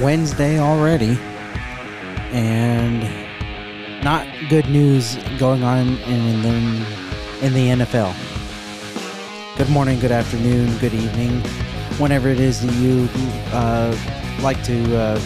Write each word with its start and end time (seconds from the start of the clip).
Wednesday 0.00 0.58
already, 0.58 1.18
and 2.32 3.02
not 4.02 4.26
good 4.48 4.66
news 4.70 5.16
going 5.38 5.62
on 5.62 5.88
in 5.98 6.42
the, 6.42 7.46
in 7.46 7.52
the 7.52 7.84
NFL. 7.84 8.14
Good 9.58 9.68
morning, 9.68 10.00
good 10.00 10.10
afternoon, 10.10 10.74
good 10.78 10.94
evening, 10.94 11.42
whenever 11.98 12.30
it 12.30 12.40
is 12.40 12.62
that 12.62 12.72
you 12.76 13.08
uh, 13.52 13.94
like 14.40 14.62
to 14.64 14.96
uh, 14.96 15.20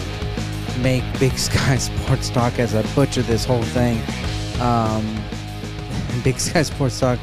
make 0.81 1.03
Big 1.19 1.31
Sky 1.37 1.77
Sports 1.77 2.29
Talk 2.29 2.59
as 2.59 2.75
I 2.75 2.81
butcher 2.93 3.21
this 3.21 3.45
whole 3.45 3.63
thing. 3.63 4.01
Um, 4.59 5.05
Big 6.23 6.37
Sky 6.37 6.63
Sports 6.63 6.99
Talk. 6.99 7.19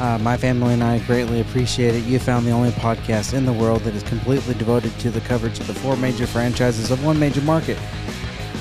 Uh, 0.00 0.18
my 0.18 0.36
family 0.36 0.74
and 0.74 0.82
I 0.82 0.98
greatly 1.00 1.40
appreciate 1.40 1.94
it. 1.94 2.04
You 2.04 2.18
found 2.18 2.46
the 2.46 2.50
only 2.50 2.70
podcast 2.70 3.32
in 3.32 3.46
the 3.46 3.52
world 3.52 3.82
that 3.82 3.94
is 3.94 4.02
completely 4.02 4.54
devoted 4.54 4.98
to 5.00 5.10
the 5.10 5.20
coverage 5.20 5.60
of 5.60 5.68
the 5.68 5.74
four 5.74 5.96
major 5.96 6.26
franchises 6.26 6.90
of 6.90 7.04
one 7.04 7.18
major 7.18 7.40
market. 7.42 7.78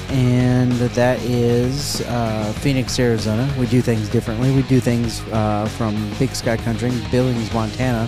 And 0.10 0.72
that 0.74 1.20
is 1.22 2.02
uh, 2.02 2.54
Phoenix, 2.58 3.00
Arizona. 3.00 3.52
We 3.58 3.66
do 3.66 3.82
things 3.82 4.10
differently. 4.10 4.54
We 4.56 4.62
do 4.64 4.80
things 4.80 5.22
uh, 5.32 5.66
from 5.76 5.96
Big 6.20 6.36
Sky 6.36 6.56
Country, 6.56 6.92
Billings, 7.10 7.52
Montana. 7.52 8.08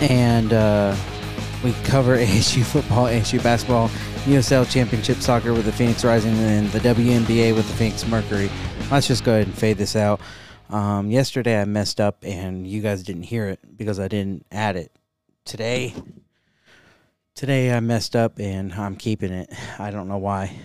And 0.00 0.52
uh, 0.52 0.94
we 1.62 1.72
cover 1.84 2.18
ASU 2.18 2.62
football, 2.62 3.06
ASU 3.06 3.42
basketball, 3.42 3.88
USL 4.26 4.70
Championship 4.70 5.16
Soccer 5.18 5.54
with 5.54 5.64
the 5.64 5.72
Phoenix 5.72 6.04
Rising, 6.04 6.36
and 6.36 6.68
the 6.72 6.80
WNBA 6.80 7.54
with 7.56 7.66
the 7.66 7.74
Phoenix 7.74 8.06
Mercury. 8.06 8.50
Let's 8.90 9.06
just 9.06 9.24
go 9.24 9.32
ahead 9.32 9.46
and 9.46 9.56
fade 9.56 9.78
this 9.78 9.96
out. 9.96 10.20
Um, 10.74 11.08
yesterday 11.08 11.60
I 11.60 11.66
messed 11.66 12.00
up 12.00 12.24
and 12.24 12.66
you 12.66 12.82
guys 12.82 13.04
didn't 13.04 13.22
hear 13.22 13.46
it 13.46 13.60
because 13.76 14.00
I 14.00 14.08
didn't 14.08 14.44
add 14.50 14.74
it. 14.74 14.90
Today, 15.44 15.94
today 17.36 17.72
I 17.72 17.78
messed 17.78 18.16
up 18.16 18.40
and 18.40 18.74
I'm 18.74 18.96
keeping 18.96 19.32
it. 19.32 19.52
I 19.78 19.92
don't 19.92 20.08
know 20.08 20.18
why. 20.18 20.58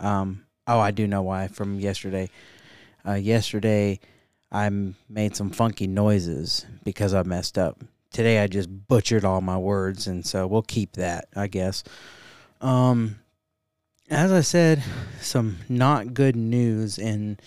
Um, 0.00 0.46
oh, 0.66 0.80
I 0.80 0.90
do 0.90 1.06
know 1.06 1.22
why 1.22 1.46
from 1.46 1.78
yesterday. 1.78 2.28
Uh, 3.06 3.12
yesterday 3.12 4.00
I 4.50 4.68
made 5.08 5.36
some 5.36 5.50
funky 5.50 5.86
noises 5.86 6.66
because 6.82 7.14
I 7.14 7.22
messed 7.22 7.56
up. 7.56 7.84
Today 8.12 8.40
I 8.40 8.48
just 8.48 8.68
butchered 8.88 9.24
all 9.24 9.42
my 9.42 9.58
words 9.58 10.08
and 10.08 10.26
so 10.26 10.44
we'll 10.48 10.62
keep 10.62 10.94
that, 10.94 11.28
I 11.36 11.46
guess. 11.46 11.84
Um, 12.60 13.20
as 14.10 14.32
I 14.32 14.40
said, 14.40 14.82
some 15.20 15.58
not 15.68 16.14
good 16.14 16.34
news 16.34 16.98
in 16.98 17.38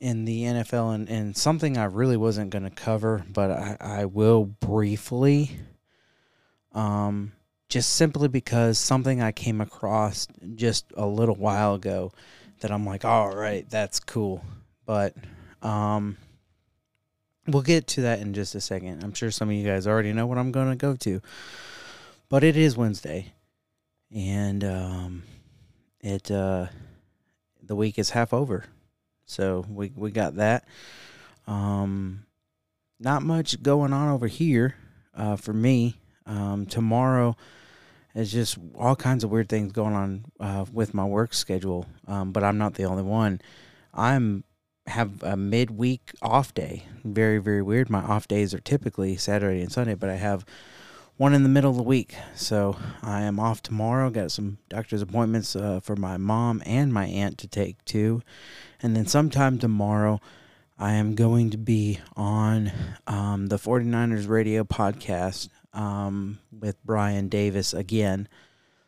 in 0.00 0.24
the 0.24 0.42
NFL 0.42 0.94
and, 0.94 1.08
and 1.08 1.36
something 1.36 1.76
I 1.78 1.84
really 1.84 2.16
wasn't 2.16 2.50
going 2.50 2.64
to 2.64 2.70
cover, 2.70 3.24
but 3.32 3.50
I, 3.50 3.76
I 3.80 4.04
will 4.04 4.44
briefly. 4.44 5.50
Um, 6.72 7.32
just 7.68 7.94
simply 7.94 8.28
because 8.28 8.78
something 8.78 9.20
I 9.20 9.32
came 9.32 9.60
across 9.60 10.28
just 10.54 10.86
a 10.96 11.06
little 11.06 11.34
while 11.34 11.74
ago 11.74 12.12
that 12.60 12.70
I'm 12.70 12.86
like, 12.86 13.04
all 13.04 13.34
right, 13.34 13.68
that's 13.68 13.98
cool. 13.98 14.44
But 14.84 15.14
um, 15.62 16.16
we'll 17.46 17.62
get 17.62 17.86
to 17.88 18.02
that 18.02 18.20
in 18.20 18.34
just 18.34 18.54
a 18.54 18.60
second. 18.60 19.02
I'm 19.02 19.14
sure 19.14 19.30
some 19.30 19.48
of 19.48 19.54
you 19.54 19.66
guys 19.66 19.86
already 19.86 20.12
know 20.12 20.26
what 20.26 20.38
I'm 20.38 20.52
going 20.52 20.70
to 20.70 20.76
go 20.76 20.94
to. 20.96 21.20
But 22.28 22.44
it 22.44 22.56
is 22.56 22.76
Wednesday. 22.76 23.32
And 24.14 24.62
um, 24.62 25.22
it 26.00 26.30
uh, 26.30 26.66
the 27.62 27.76
week 27.76 27.98
is 27.98 28.10
half 28.10 28.32
over. 28.32 28.64
So 29.26 29.64
we 29.68 29.92
we 29.94 30.10
got 30.10 30.36
that. 30.36 30.64
Um, 31.46 32.24
not 32.98 33.22
much 33.22 33.62
going 33.62 33.92
on 33.92 34.08
over 34.08 34.26
here 34.26 34.76
uh, 35.14 35.36
for 35.36 35.52
me. 35.52 35.96
Um, 36.24 36.66
tomorrow 36.66 37.36
is 38.14 38.32
just 38.32 38.58
all 38.74 38.96
kinds 38.96 39.22
of 39.22 39.30
weird 39.30 39.48
things 39.48 39.72
going 39.72 39.94
on 39.94 40.24
uh, 40.40 40.64
with 40.72 40.94
my 40.94 41.04
work 41.04 41.34
schedule. 41.34 41.86
Um, 42.06 42.32
but 42.32 42.42
I'm 42.42 42.58
not 42.58 42.74
the 42.74 42.84
only 42.84 43.02
one. 43.02 43.40
I'm 43.92 44.44
have 44.86 45.22
a 45.22 45.36
midweek 45.36 46.12
off 46.22 46.54
day. 46.54 46.84
Very 47.04 47.38
very 47.38 47.62
weird. 47.62 47.90
My 47.90 48.00
off 48.00 48.28
days 48.28 48.54
are 48.54 48.60
typically 48.60 49.16
Saturday 49.16 49.60
and 49.60 49.72
Sunday, 49.72 49.94
but 49.94 50.08
I 50.08 50.16
have 50.16 50.46
one 51.16 51.32
in 51.32 51.42
the 51.42 51.48
middle 51.48 51.70
of 51.70 51.76
the 51.76 51.82
week. 51.82 52.14
So 52.34 52.76
I 53.02 53.22
am 53.22 53.40
off 53.40 53.62
tomorrow. 53.62 54.10
Got 54.10 54.30
some 54.30 54.58
doctor's 54.68 55.02
appointments 55.02 55.56
uh, 55.56 55.80
for 55.80 55.96
my 55.96 56.16
mom 56.16 56.62
and 56.66 56.92
my 56.92 57.06
aunt 57.06 57.38
to 57.38 57.48
take 57.48 57.82
too. 57.84 58.22
And 58.82 58.94
then 58.94 59.06
sometime 59.06 59.58
tomorrow, 59.58 60.20
I 60.78 60.92
am 60.92 61.14
going 61.14 61.50
to 61.50 61.58
be 61.58 62.00
on 62.16 62.70
um, 63.06 63.46
the 63.46 63.56
49ers 63.56 64.28
radio 64.28 64.62
podcast 64.62 65.48
um, 65.72 66.38
with 66.52 66.84
Brian 66.84 67.28
Davis 67.28 67.72
again. 67.72 68.28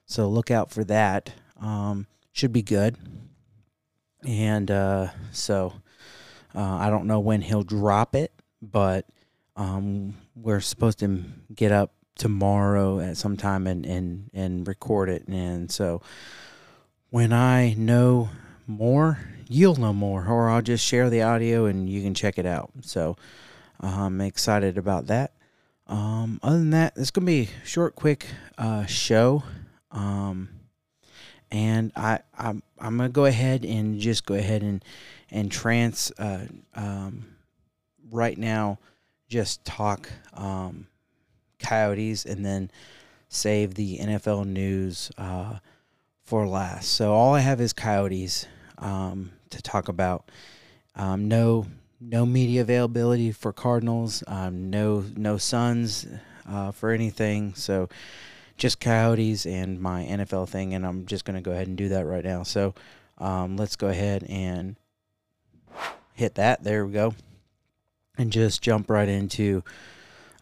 So 0.05 0.29
look 0.29 0.51
out 0.51 0.71
for 0.71 0.85
that. 0.85 1.33
Um, 1.61 2.07
should 2.33 2.53
be 2.53 2.63
good. 2.63 2.97
And 4.27 4.71
uh, 4.71 5.09
so 5.33 5.73
uh, 6.55 6.61
I 6.61 6.91
don't 6.91 7.07
know 7.07 7.21
when 7.21 7.41
he'll 7.41 7.63
drop 7.63 8.15
it, 8.15 8.33
but 8.61 9.07
um, 9.57 10.15
we're 10.35 10.61
supposed 10.61 10.99
to 10.99 11.25
get 11.55 11.73
up 11.73 11.93
tomorrow 12.19 13.01
at 13.01 13.17
some 13.17 13.37
time 13.37 13.67
and, 13.67 13.87
and, 13.87 14.31
and 14.35 14.69
record 14.69 15.09
it. 15.09 15.27
And 15.29 15.71
so 15.71 16.03
when 17.11 17.33
I 17.33 17.75
know 17.75 18.29
more, 18.67 19.19
you'll 19.49 19.77
know 19.77 19.95
more, 19.95 20.27
or 20.27 20.51
I'll 20.51 20.63
just 20.63 20.85
share 20.85 21.09
the 21.09 21.23
audio 21.23 21.65
and 21.65 21.89
you 21.89 22.03
can 22.03 22.13
check 22.15 22.39
it 22.39 22.47
out. 22.47 22.71
So 22.83 23.17
I'm 23.81 24.21
excited 24.21 24.77
about 24.77 25.07
that. 25.07 25.33
Um, 25.87 26.39
other 26.43 26.59
than 26.59 26.71
that, 26.71 26.93
it's 26.97 27.11
gonna 27.11 27.25
be 27.25 27.49
a 27.63 27.67
short, 27.67 27.95
quick 27.95 28.27
uh, 28.59 28.85
show. 28.85 29.43
Um, 29.91 30.51
and 31.51 31.93
I 31.97 32.21
I'm, 32.37 32.63
I'm 32.79 32.99
gonna 32.99 33.09
go 33.09 33.25
ahead 33.25 33.65
and 33.65 33.99
just 33.99 34.27
go 34.27 34.35
ahead 34.35 34.63
and 34.63 34.85
and 35.31 35.51
trans 35.51 36.13
uh, 36.19 36.47
um, 36.75 37.25
right 38.11 38.37
now 38.37 38.79
just 39.29 39.65
talk 39.65 40.11
um, 40.35 40.87
coyotes 41.59 42.25
and 42.25 42.45
then 42.45 42.71
save 43.29 43.75
the 43.75 43.99
NFL 43.99 44.47
news 44.47 45.11
uh, 45.19 45.59
for 46.25 46.47
last. 46.47 46.93
So 46.93 47.13
all 47.13 47.35
I 47.35 47.41
have 47.41 47.61
is 47.61 47.73
coyotes 47.73 48.47
um, 48.79 49.33
to 49.51 49.63
talk 49.63 49.89
about. 49.89 50.31
Um, 50.97 51.29
no, 51.29 51.67
no 52.01 52.27
media 52.27 52.63
availability 52.63 53.33
for 53.33 53.53
Cardinals. 53.53 54.25
Um, 54.27 54.71
no, 54.71 55.05
no 55.17 55.37
Suns 55.37 56.07
uh, 56.49 56.71
for 56.73 56.91
anything. 56.91 57.55
So 57.55 57.89
just 58.57 58.81
Coyotes 58.81 59.47
and 59.47 59.81
my 59.81 60.05
NFL 60.05 60.49
thing, 60.49 60.75
and 60.75 60.85
I'm 60.85 61.07
just 61.07 61.25
gonna 61.25 61.41
go 61.41 61.53
ahead 61.53 61.69
and 61.69 61.77
do 61.77 61.89
that 61.91 62.05
right 62.05 62.25
now. 62.25 62.43
So 62.43 62.75
um, 63.19 63.57
let's 63.57 63.77
go 63.77 63.89
ahead 63.89 64.25
and 64.29 64.77
hit 66.15 66.35
that. 66.35 66.65
There 66.65 66.85
we 66.85 66.93
go, 66.93 67.15
and 68.19 68.33
just 68.33 68.61
jump 68.61 68.91
right 68.91 69.09
into 69.09 69.63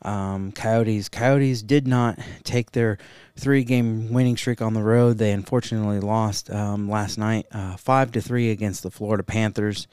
um, 0.03 0.53
Coyotes. 0.53 1.09
Coyotes 1.09 1.63
did 1.63 1.87
not 1.87 2.19
take 2.45 2.73
their 2.73 2.99
three 3.37 3.65
game 3.65 4.13
winning 4.13 4.37
streak 4.37 4.63
on 4.63 4.75
the 4.75 4.83
road. 4.83 5.19
They 5.19 5.33
unfortunately 5.33 6.01
lost 6.01 6.51
um, 6.51 6.89
last 6.89 7.19
night, 7.19 7.47
uh, 7.53 7.77
five 7.77 8.13
to 8.13 8.21
three 8.21 8.51
against 8.51 8.83
the 8.83 8.91
Florida 8.91 9.23
Panthers. 9.23 9.87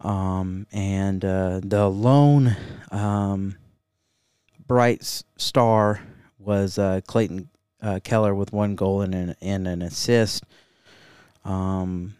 Um, 0.00 0.66
and 0.72 1.24
uh, 1.24 1.60
the 1.62 1.88
lone 1.88 2.56
um, 2.90 3.56
bright 4.66 5.04
star 5.36 6.00
was 6.38 6.78
uh, 6.78 7.00
Clayton 7.06 7.48
uh, 7.82 8.00
Keller 8.02 8.34
with 8.34 8.52
one 8.52 8.74
goal 8.74 9.02
and 9.02 9.14
an, 9.14 9.36
and 9.40 9.68
an 9.68 9.82
assist. 9.82 10.44
Um, 11.44 12.16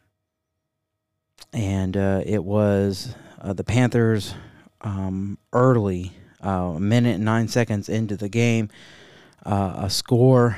and 1.53 1.97
uh, 1.97 2.23
it 2.25 2.45
was 2.45 3.15
uh, 3.41 3.53
the 3.53 3.65
Panthers 3.65 4.35
um, 4.83 5.39
early 5.53 6.13
uh, 6.45 6.75
a 6.77 6.81
minute 6.81 7.17
and 7.17 7.25
nine 7.25 7.49
seconds 7.49 7.89
into 7.89 8.17
the 8.17 8.29
game, 8.29 8.69
uh, 9.45 9.75
a 9.79 9.91
score, 9.91 10.57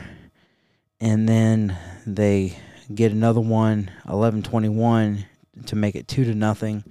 and 1.01 1.29
then 1.29 1.77
they 2.07 2.57
get 2.95 3.13
another 3.13 3.41
one, 3.41 3.91
11-21, 4.07 5.25
to 5.67 5.77
make 5.77 5.95
it 5.95 6.09
two 6.09 6.25
to 6.25 6.35
nothing 6.35 6.85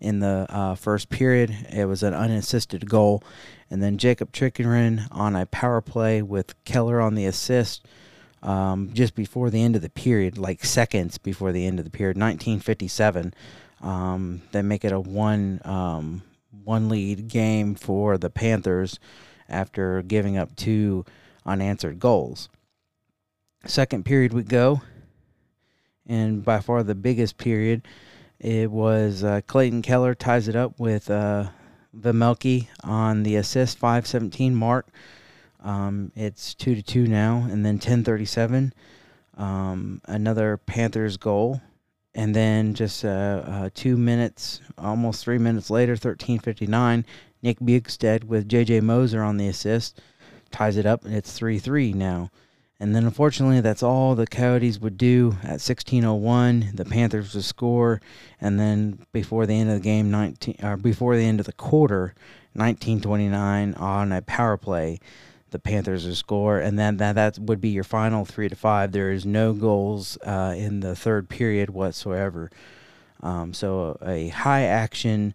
in 0.00 0.20
the 0.20 0.46
uh, 0.48 0.74
first 0.74 1.08
period. 1.08 1.54
It 1.72 1.86
was 1.86 2.02
an 2.02 2.14
unassisted 2.14 2.88
goal, 2.88 3.22
and 3.70 3.82
then 3.82 3.98
Jacob 3.98 4.32
Chychrun 4.32 5.08
on 5.10 5.34
a 5.36 5.46
power 5.46 5.80
play 5.80 6.22
with 6.22 6.54
Keller 6.64 7.00
on 7.00 7.14
the 7.14 7.26
assist. 7.26 7.84
Um, 8.42 8.90
just 8.92 9.16
before 9.16 9.50
the 9.50 9.62
end 9.62 9.74
of 9.74 9.82
the 9.82 9.90
period, 9.90 10.38
like 10.38 10.64
seconds 10.64 11.18
before 11.18 11.50
the 11.50 11.66
end 11.66 11.80
of 11.80 11.84
the 11.84 11.90
period, 11.90 12.16
1957. 12.16 13.34
Um, 13.80 14.42
they 14.52 14.62
make 14.62 14.84
it 14.84 14.92
a 14.92 15.00
one 15.00 15.60
um, 15.64 16.22
one 16.64 16.88
lead 16.88 17.28
game 17.28 17.74
for 17.74 18.18
the 18.18 18.30
Panthers 18.30 18.98
after 19.48 20.02
giving 20.02 20.36
up 20.36 20.54
two 20.56 21.04
unanswered 21.44 21.98
goals. 22.00 22.48
Second 23.64 24.04
period 24.04 24.32
we 24.32 24.42
go, 24.42 24.80
and 26.06 26.44
by 26.44 26.60
far 26.60 26.82
the 26.82 26.94
biggest 26.94 27.36
period, 27.36 27.86
it 28.38 28.70
was 28.70 29.24
uh, 29.24 29.40
Clayton 29.46 29.82
Keller 29.82 30.14
ties 30.14 30.46
it 30.48 30.54
up 30.56 30.78
with 30.78 31.10
uh, 31.10 31.48
Vejmelka 31.98 32.68
on 32.84 33.22
the 33.22 33.36
assist 33.36 33.78
517 33.78 34.54
mark. 34.54 34.88
Um, 35.62 36.12
it's 36.14 36.54
two 36.54 36.74
to 36.74 36.82
two 36.82 37.06
now, 37.06 37.46
and 37.50 37.64
then 37.64 37.74
1037. 37.74 38.72
um, 39.36 40.00
another 40.06 40.56
Panthers 40.56 41.16
goal, 41.16 41.60
and 42.16 42.34
then 42.34 42.74
just 42.74 43.04
uh, 43.04 43.42
uh, 43.46 43.70
two 43.74 43.96
minutes, 43.96 44.62
almost 44.78 45.22
three 45.22 45.38
minutes 45.38 45.70
later, 45.70 45.94
thirteen 45.94 46.40
fifty 46.40 46.66
nine, 46.66 47.04
Nick 47.42 47.60
Bjugstad 47.60 48.24
with 48.24 48.48
J.J. 48.48 48.80
Moser 48.80 49.22
on 49.22 49.36
the 49.36 49.46
assist 49.46 50.00
ties 50.50 50.76
it 50.78 50.86
up, 50.86 51.04
and 51.04 51.14
it's 51.14 51.32
three 51.32 51.58
three 51.58 51.92
now. 51.92 52.30
And 52.80 52.94
then 52.94 53.04
unfortunately, 53.04 53.60
that's 53.60 53.82
all 53.82 54.14
the 54.14 54.26
Coyotes 54.26 54.80
would 54.80 54.98
do 54.98 55.36
at 55.42 55.60
16:01. 55.60 56.74
The 56.76 56.84
Panthers 56.86 57.34
would 57.34 57.44
score, 57.44 58.00
and 58.40 58.58
then 58.58 59.06
before 59.12 59.46
the 59.46 59.54
end 59.54 59.70
of 59.70 59.76
the 59.76 59.82
game, 59.82 60.10
19 60.10 60.56
or 60.62 60.76
before 60.76 61.16
the 61.16 61.24
end 61.24 61.40
of 61.40 61.46
the 61.46 61.52
quarter, 61.52 62.14
19:29 62.56 63.78
on 63.78 64.12
a 64.12 64.22
power 64.22 64.56
play, 64.56 65.00
the 65.50 65.58
Panthers 65.58 66.06
would 66.06 66.16
score, 66.16 66.58
and 66.58 66.78
then 66.78 66.96
that 66.98 67.14
that 67.14 67.38
would 67.38 67.60
be 67.60 67.70
your 67.70 67.84
final 67.84 68.24
three 68.24 68.48
to 68.48 68.56
five. 68.56 68.92
There 68.92 69.10
is 69.10 69.24
no 69.24 69.52
goals 69.52 70.18
uh, 70.24 70.54
in 70.56 70.80
the 70.80 70.96
third 70.96 71.28
period 71.28 71.70
whatsoever. 71.70 72.50
Um, 73.22 73.54
so 73.54 73.98
a 74.04 74.28
high 74.28 74.62
action, 74.62 75.34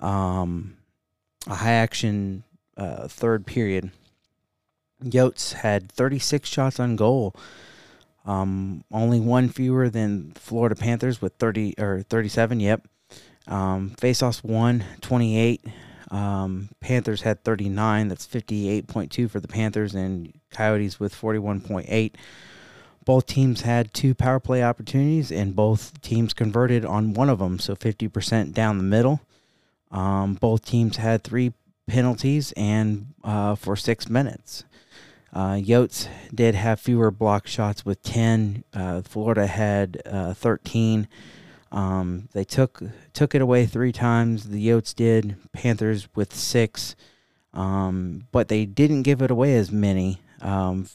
um, 0.00 0.76
a 1.46 1.54
high 1.54 1.72
action 1.72 2.44
uh, 2.76 3.08
third 3.08 3.46
period 3.46 3.90
Yotes 5.04 5.52
had 5.52 5.90
36 5.90 6.48
shots 6.48 6.80
on 6.80 6.96
goal. 6.96 7.34
Um, 8.24 8.84
only 8.90 9.20
one 9.20 9.48
fewer 9.48 9.88
than 9.88 10.32
Florida 10.34 10.74
Panthers 10.74 11.22
with 11.22 11.34
30 11.34 11.74
or 11.78 12.02
37. 12.02 12.60
Yep. 12.60 12.88
Um, 13.46 13.94
faceoffs 13.98 14.42
won 14.42 14.84
28. 15.00 15.64
Um, 16.10 16.70
Panthers 16.80 17.22
had 17.22 17.42
39. 17.42 18.08
That's 18.08 18.26
58.2 18.26 19.30
for 19.30 19.40
the 19.40 19.48
Panthers, 19.48 19.94
and 19.94 20.32
Coyotes 20.50 21.00
with 21.00 21.14
41.8. 21.14 22.14
Both 23.04 23.26
teams 23.26 23.60
had 23.60 23.94
two 23.94 24.14
power 24.14 24.40
play 24.40 24.62
opportunities, 24.64 25.30
and 25.30 25.54
both 25.54 26.00
teams 26.00 26.34
converted 26.34 26.84
on 26.84 27.14
one 27.14 27.30
of 27.30 27.38
them, 27.38 27.58
so 27.58 27.76
50% 27.76 28.52
down 28.52 28.78
the 28.78 28.84
middle. 28.84 29.20
Um, 29.92 30.34
both 30.34 30.64
teams 30.64 30.96
had 30.96 31.22
three 31.22 31.52
penalties 31.86 32.52
and 32.56 33.14
uh, 33.22 33.54
for 33.54 33.76
six 33.76 34.08
minutes. 34.08 34.64
Uh, 35.32 35.54
Yotes 35.54 36.08
did 36.34 36.54
have 36.54 36.80
fewer 36.80 37.10
block 37.10 37.46
shots 37.46 37.84
with 37.84 38.02
10. 38.02 38.64
Uh, 38.72 39.02
Florida 39.02 39.46
had 39.46 40.02
uh, 40.06 40.34
13. 40.34 41.06
Um, 41.76 42.30
they 42.32 42.44
took 42.44 42.80
took 43.12 43.34
it 43.34 43.42
away 43.42 43.66
three 43.66 43.92
times. 43.92 44.48
The 44.48 44.66
Yotes 44.66 44.94
did. 44.94 45.36
Panthers 45.52 46.08
with 46.14 46.34
six, 46.34 46.96
um, 47.52 48.26
but 48.32 48.48
they 48.48 48.64
didn't 48.64 49.02
give 49.02 49.20
it 49.20 49.30
away 49.30 49.54
as 49.54 49.70
many. 49.70 50.18
Um, 50.40 50.88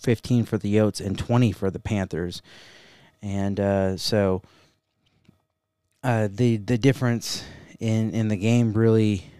15 0.00 0.46
for 0.46 0.58
the 0.58 0.74
Yotes 0.74 1.04
and 1.04 1.16
20 1.16 1.52
for 1.52 1.70
the 1.70 1.78
Panthers, 1.78 2.42
and 3.22 3.60
uh, 3.60 3.96
so 3.96 4.42
uh, 6.02 6.26
the 6.28 6.56
the 6.56 6.76
difference 6.76 7.44
in 7.78 8.10
in 8.10 8.26
the 8.26 8.36
game 8.36 8.72
really, 8.72 9.30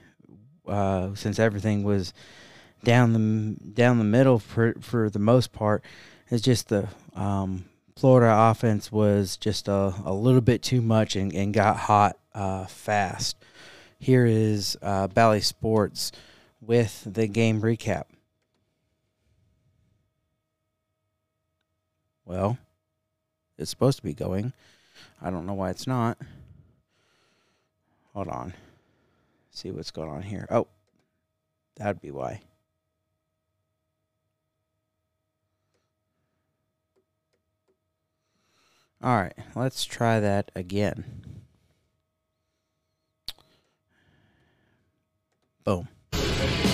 uh, 0.69 1.17
since 1.17 1.41
everything 1.41 1.83
was 1.83 2.15
down 2.85 3.13
the 3.13 3.73
down 3.73 3.99
the 3.99 4.05
middle 4.05 4.39
for 4.39 4.75
for 4.81 5.11
the 5.11 5.19
most 5.19 5.53
part 5.53 5.85
is 6.31 6.41
just 6.41 6.69
the 6.69 6.87
um, 7.17 7.65
Florida 8.01 8.35
offense 8.35 8.91
was 8.91 9.37
just 9.37 9.69
a, 9.69 9.93
a 10.07 10.15
little 10.15 10.41
bit 10.41 10.63
too 10.63 10.81
much 10.81 11.17
and, 11.17 11.35
and 11.35 11.53
got 11.53 11.77
hot 11.77 12.17
uh, 12.35 12.65
fast. 12.65 13.37
Here 13.99 14.25
is 14.25 14.75
uh, 14.81 15.09
Bally 15.09 15.43
Sports 15.43 16.11
with 16.63 17.03
the 17.07 17.27
game 17.27 17.61
recap. 17.61 18.05
Well, 22.25 22.57
it's 23.59 23.69
supposed 23.69 23.99
to 23.99 24.03
be 24.03 24.15
going. 24.15 24.55
I 25.21 25.29
don't 25.29 25.45
know 25.45 25.53
why 25.53 25.69
it's 25.69 25.87
not. 25.87 26.17
Hold 28.15 28.29
on. 28.29 28.55
See 29.51 29.71
what's 29.71 29.91
going 29.91 30.09
on 30.09 30.23
here. 30.23 30.47
Oh, 30.49 30.69
that'd 31.77 32.01
be 32.01 32.11
why. 32.11 32.41
All 39.03 39.17
right, 39.17 39.33
let's 39.55 39.85
try 39.85 40.21
that 40.21 40.51
again. 40.55 41.05
Boom. 45.65 45.89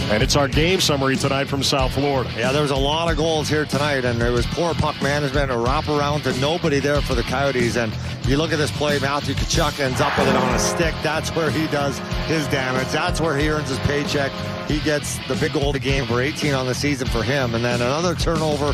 And 0.08 0.22
it's 0.22 0.36
our 0.36 0.46
game 0.46 0.80
summary 0.80 1.16
tonight 1.16 1.44
from 1.46 1.62
South 1.64 1.92
Florida. 1.94 2.30
Yeah, 2.36 2.52
there 2.52 2.62
was 2.62 2.70
a 2.70 2.76
lot 2.76 3.10
of 3.10 3.16
goals 3.16 3.48
here 3.48 3.64
tonight, 3.64 4.04
and 4.04 4.20
there 4.20 4.30
was 4.30 4.46
poor 4.46 4.72
puck 4.74 5.00
management, 5.02 5.50
a 5.50 5.56
wrap 5.58 5.88
around 5.88 6.22
to 6.22 6.40
nobody 6.40 6.78
there 6.78 7.00
for 7.00 7.14
the 7.14 7.24
Coyotes. 7.24 7.76
And 7.76 7.92
you 8.26 8.36
look 8.36 8.52
at 8.52 8.58
this 8.58 8.70
play, 8.70 9.00
Matthew 9.00 9.34
Tkachuk 9.34 9.80
ends 9.80 10.00
up 10.00 10.16
with 10.16 10.28
it 10.28 10.36
on 10.36 10.54
a 10.54 10.58
stick. 10.58 10.94
That's 11.02 11.34
where 11.34 11.50
he 11.50 11.66
does 11.68 11.98
his 12.28 12.46
damage. 12.48 12.88
That's 12.88 13.20
where 13.20 13.36
he 13.36 13.48
earns 13.48 13.68
his 13.68 13.80
paycheck. 13.80 14.30
He 14.68 14.78
gets 14.80 15.18
the 15.26 15.34
big 15.36 15.52
goal 15.52 15.68
of 15.68 15.72
the 15.74 15.80
game 15.80 16.06
for 16.06 16.20
18 16.20 16.54
on 16.54 16.66
the 16.66 16.74
season 16.74 17.08
for 17.08 17.24
him. 17.24 17.56
And 17.56 17.64
then 17.64 17.82
another 17.82 18.14
turnover 18.14 18.72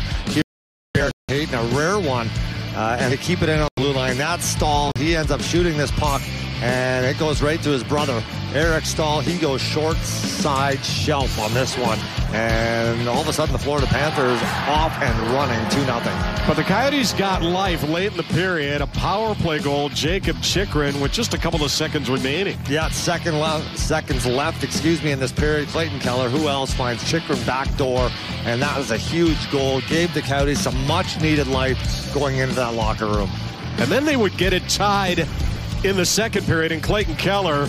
here, 0.93 1.11
Hayton, 1.27 1.55
a 1.55 1.63
rare 1.75 1.99
one 1.99 2.29
uh, 2.75 2.97
and 2.99 3.11
to 3.11 3.17
keep 3.17 3.41
it 3.41 3.49
in 3.49 3.59
on 3.59 3.69
the 3.75 3.81
blue 3.81 3.93
line. 3.93 4.17
That 4.17 4.41
Staal, 4.41 4.91
he 4.97 5.15
ends 5.15 5.31
up 5.31 5.41
shooting 5.41 5.77
this 5.77 5.91
puck, 5.91 6.21
and 6.61 7.05
it 7.05 7.17
goes 7.19 7.41
right 7.41 7.61
to 7.63 7.69
his 7.69 7.83
brother, 7.83 8.23
Eric 8.53 8.85
Staal. 8.85 9.21
He 9.21 9.37
goes 9.37 9.61
short 9.61 9.97
side 9.97 10.83
shelf 10.83 11.39
on 11.39 11.53
this 11.53 11.77
one, 11.77 11.99
and 12.33 13.07
all 13.07 13.21
of 13.21 13.27
a 13.27 13.33
sudden 13.33 13.53
the 13.53 13.59
Florida 13.59 13.87
Panthers 13.87 14.41
off 14.67 14.93
and 15.01 15.17
running 15.31 15.69
2 15.69 15.85
nothing. 15.85 16.13
But 16.47 16.55
the 16.55 16.63
Coyotes 16.63 17.13
got 17.13 17.41
life 17.41 17.87
late 17.87 18.11
in 18.11 18.17
the 18.17 18.23
period. 18.23 18.81
A 18.81 18.87
power 18.87 19.35
play 19.35 19.59
goal, 19.59 19.89
Jacob 19.89 20.41
Chychrun, 20.41 20.99
with 20.99 21.11
just 21.11 21.33
a 21.33 21.37
couple 21.37 21.63
of 21.63 21.71
seconds 21.71 22.09
remaining. 22.09 22.57
Yeah, 22.69 22.89
second 22.89 23.39
left, 23.39 23.77
seconds 23.77 24.25
left, 24.25 24.63
excuse 24.63 25.01
me, 25.03 25.11
in 25.11 25.19
this 25.19 25.31
period. 25.31 25.69
Clayton 25.69 25.99
Keller, 25.99 26.29
who 26.29 26.47
else 26.47 26.73
finds 26.73 27.09
Chychrun 27.09 27.41
back 27.45 27.73
door, 27.77 28.09
and 28.45 28.61
that 28.61 28.77
was 28.77 28.91
a 28.91 28.97
huge 28.97 29.51
goal. 29.51 29.81
Gave 29.81 30.13
the 30.13 30.21
Coyotes 30.21 30.59
some 30.59 30.87
much 30.87 31.19
needed 31.21 31.47
life 31.47 32.13
going 32.13 32.37
into 32.37 32.55
that 32.55 32.73
locker 32.73 33.07
room. 33.07 33.29
And 33.77 33.91
then 33.91 34.05
they 34.05 34.17
would 34.17 34.37
get 34.37 34.53
it 34.53 34.67
tied 34.69 35.27
in 35.83 35.97
the 35.97 36.05
second 36.05 36.45
period, 36.45 36.71
and 36.71 36.81
Clayton 36.81 37.15
Keller 37.15 37.67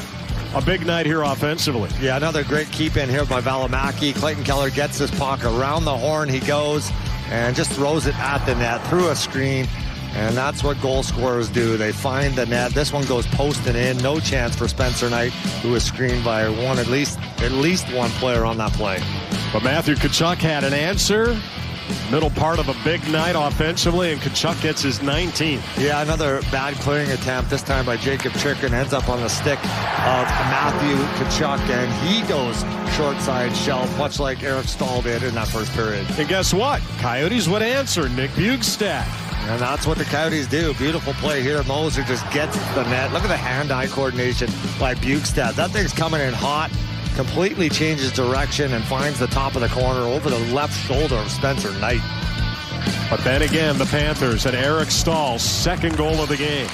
a 0.54 0.62
big 0.62 0.86
night 0.86 1.04
here 1.04 1.22
offensively. 1.22 1.90
Yeah, 2.00 2.16
another 2.16 2.44
great 2.44 2.70
keep 2.70 2.96
in 2.96 3.08
here 3.08 3.24
by 3.24 3.40
Valimaki. 3.40 4.14
Clayton 4.14 4.44
Keller 4.44 4.70
gets 4.70 4.98
this 4.98 5.10
puck 5.18 5.44
around 5.44 5.84
the 5.84 5.96
horn. 5.96 6.28
He 6.28 6.38
goes 6.40 6.90
and 7.30 7.56
just 7.56 7.72
throws 7.72 8.06
it 8.06 8.16
at 8.18 8.44
the 8.46 8.54
net 8.54 8.86
through 8.86 9.08
a 9.08 9.16
screen. 9.16 9.66
And 10.14 10.36
that's 10.36 10.62
what 10.62 10.80
goal 10.80 11.02
scorers 11.02 11.48
do. 11.48 11.76
They 11.76 11.90
find 11.90 12.36
the 12.36 12.46
net. 12.46 12.70
This 12.70 12.92
one 12.92 13.04
goes 13.06 13.26
posting 13.26 13.74
in. 13.74 13.98
No 13.98 14.20
chance 14.20 14.54
for 14.54 14.68
Spencer 14.68 15.10
Knight, 15.10 15.32
who 15.60 15.72
was 15.72 15.82
screened 15.82 16.24
by 16.24 16.48
one 16.48 16.78
at 16.78 16.86
least 16.86 17.18
at 17.38 17.50
least 17.50 17.92
one 17.92 18.10
player 18.10 18.44
on 18.44 18.56
that 18.58 18.72
play. 18.74 19.00
But 19.54 19.62
Matthew 19.62 19.94
Tkachuk 19.94 20.38
had 20.38 20.64
an 20.64 20.74
answer. 20.74 21.40
Middle 22.10 22.30
part 22.30 22.58
of 22.58 22.68
a 22.68 22.74
big 22.82 23.06
night 23.08 23.36
offensively, 23.36 24.10
and 24.10 24.20
Tkachuk 24.20 24.60
gets 24.60 24.82
his 24.82 24.98
19th. 24.98 25.62
Yeah, 25.78 26.02
another 26.02 26.40
bad 26.50 26.74
clearing 26.80 27.08
attempt, 27.12 27.50
this 27.50 27.62
time 27.62 27.86
by 27.86 27.96
Jacob 27.96 28.32
Chychrun, 28.32 28.74
ends 28.74 28.92
up 28.92 29.08
on 29.08 29.20
the 29.20 29.28
stick 29.28 29.60
of 29.60 30.26
Matthew 30.50 30.96
Tkachuk, 30.96 31.60
and 31.70 31.92
he 32.08 32.26
goes 32.26 32.64
short 32.96 33.16
side 33.20 33.54
shelf, 33.54 33.96
much 33.96 34.18
like 34.18 34.42
Eric 34.42 34.66
Staal 34.66 35.02
did 35.02 35.22
in 35.22 35.36
that 35.36 35.46
first 35.46 35.72
period. 35.74 36.04
And 36.18 36.28
guess 36.28 36.52
what? 36.52 36.80
Coyotes 36.98 37.46
would 37.46 37.62
answer 37.62 38.08
Nick 38.08 38.32
Bjugstad. 38.32 39.06
And 39.48 39.60
that's 39.60 39.86
what 39.86 39.98
the 39.98 40.04
Coyotes 40.04 40.48
do. 40.48 40.74
Beautiful 40.74 41.12
play 41.14 41.42
here. 41.42 41.62
Moser 41.62 42.02
just 42.02 42.28
gets 42.32 42.56
the 42.74 42.82
net. 42.90 43.12
Look 43.12 43.22
at 43.22 43.28
the 43.28 43.36
hand-eye 43.36 43.86
coordination 43.86 44.50
by 44.80 44.96
Bjugstad. 44.96 45.54
That 45.54 45.70
thing's 45.70 45.92
coming 45.92 46.22
in 46.22 46.34
hot 46.34 46.72
completely 47.14 47.68
changes 47.68 48.12
direction 48.12 48.72
and 48.72 48.84
finds 48.84 49.18
the 49.18 49.26
top 49.26 49.54
of 49.54 49.60
the 49.62 49.68
corner 49.68 50.00
over 50.00 50.30
the 50.30 50.38
left 50.52 50.76
shoulder 50.86 51.16
of 51.16 51.30
Spencer 51.30 51.72
Knight. 51.78 52.02
But 53.08 53.22
then 53.24 53.42
again, 53.42 53.78
the 53.78 53.86
Panthers 53.86 54.46
and 54.46 54.56
Eric 54.56 54.90
Staal, 54.90 55.38
second 55.38 55.96
goal 55.96 56.20
of 56.20 56.28
the 56.28 56.36
game. 56.36 56.68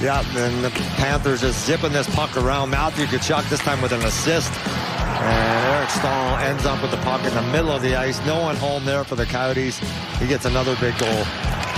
Yeah, 0.00 0.24
and 0.36 0.64
the 0.64 0.70
Panthers 0.70 1.42
just 1.42 1.66
zipping 1.66 1.92
this 1.92 2.08
puck 2.14 2.36
around. 2.36 2.70
Matthew 2.70 3.06
Tkachuk 3.06 3.48
this 3.50 3.60
time 3.60 3.82
with 3.82 3.92
an 3.92 4.02
assist. 4.02 4.52
And 4.66 5.74
Eric 5.74 5.90
Staal 5.90 6.38
ends 6.38 6.64
up 6.64 6.80
with 6.80 6.90
the 6.90 6.96
puck 6.98 7.22
in 7.24 7.34
the 7.34 7.42
middle 7.52 7.70
of 7.70 7.82
the 7.82 7.96
ice. 7.96 8.24
No 8.24 8.40
one 8.40 8.56
home 8.56 8.84
there 8.84 9.04
for 9.04 9.16
the 9.16 9.26
Coyotes. 9.26 9.78
He 10.18 10.26
gets 10.26 10.46
another 10.46 10.76
big 10.80 10.96
goal. 10.98 11.24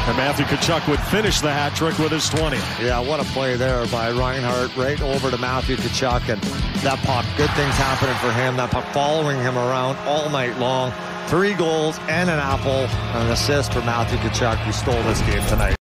And 0.04 0.16
Matthew 0.16 0.44
Tkachuk 0.46 0.88
would 0.88 0.98
finish 0.98 1.40
the 1.40 1.52
hat 1.52 1.76
trick 1.76 1.96
with 1.98 2.10
his 2.10 2.28
20. 2.28 2.56
Yeah, 2.82 2.98
what 2.98 3.20
a 3.20 3.24
play 3.26 3.54
there 3.54 3.86
by 3.86 4.10
Reinhart. 4.10 4.76
right 4.76 5.00
over 5.00 5.30
to 5.30 5.38
Matthew 5.38 5.76
Tkachuk. 5.76 6.28
And 6.28 6.42
that 6.82 6.98
puck, 7.04 7.24
good 7.36 7.50
things 7.50 7.74
happening 7.76 8.16
for 8.16 8.32
him. 8.32 8.56
That 8.56 8.72
puck 8.72 8.84
following 8.92 9.38
him 9.38 9.56
around 9.56 9.96
all 10.08 10.28
night 10.28 10.58
long. 10.58 10.92
Three 11.28 11.54
goals 11.54 11.98
and 12.08 12.28
an 12.28 12.40
apple, 12.40 12.70
and 12.72 13.26
an 13.26 13.30
assist 13.30 13.72
for 13.72 13.78
Matthew 13.82 14.18
Tkachuk, 14.18 14.56
who 14.64 14.72
stole 14.72 15.00
this 15.04 15.20
game 15.20 15.46
tonight. 15.46 15.76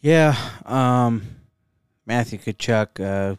Yeah, 0.00 0.34
um, 0.64 1.22
Matthew 2.06 2.38
Tkachuk 2.38 3.00
uh, 3.00 3.36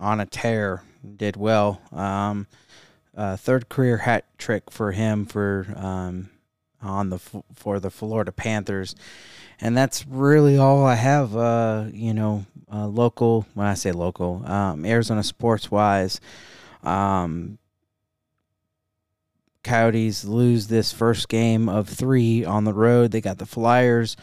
on 0.00 0.20
a 0.20 0.26
tear 0.26 0.82
did 1.16 1.36
well. 1.36 1.82
Um, 1.92 2.46
uh, 3.14 3.36
third 3.36 3.68
career 3.68 3.98
hat 3.98 4.24
trick 4.38 4.70
for 4.70 4.92
him 4.92 5.26
for 5.26 5.66
um, 5.76 6.30
on 6.84 7.10
the 7.10 7.18
for 7.54 7.80
the 7.80 7.90
Florida 7.90 8.32
Panthers, 8.32 8.94
and 9.60 9.76
that's 9.76 10.06
really 10.06 10.58
all 10.58 10.84
I 10.84 10.94
have. 10.94 11.36
Uh, 11.36 11.86
you 11.92 12.14
know, 12.14 12.46
uh, 12.72 12.86
local. 12.86 13.46
When 13.54 13.66
I 13.66 13.74
say 13.74 13.92
local, 13.92 14.42
um, 14.46 14.84
Arizona 14.84 15.22
sports 15.22 15.70
wise, 15.70 16.20
um, 16.82 17.58
Coyotes 19.62 20.24
lose 20.24 20.68
this 20.68 20.92
first 20.92 21.28
game 21.28 21.68
of 21.68 21.88
three 21.88 22.44
on 22.44 22.64
the 22.64 22.74
road. 22.74 23.10
They 23.10 23.20
got 23.20 23.38
the 23.38 23.46
Flyers. 23.46 24.16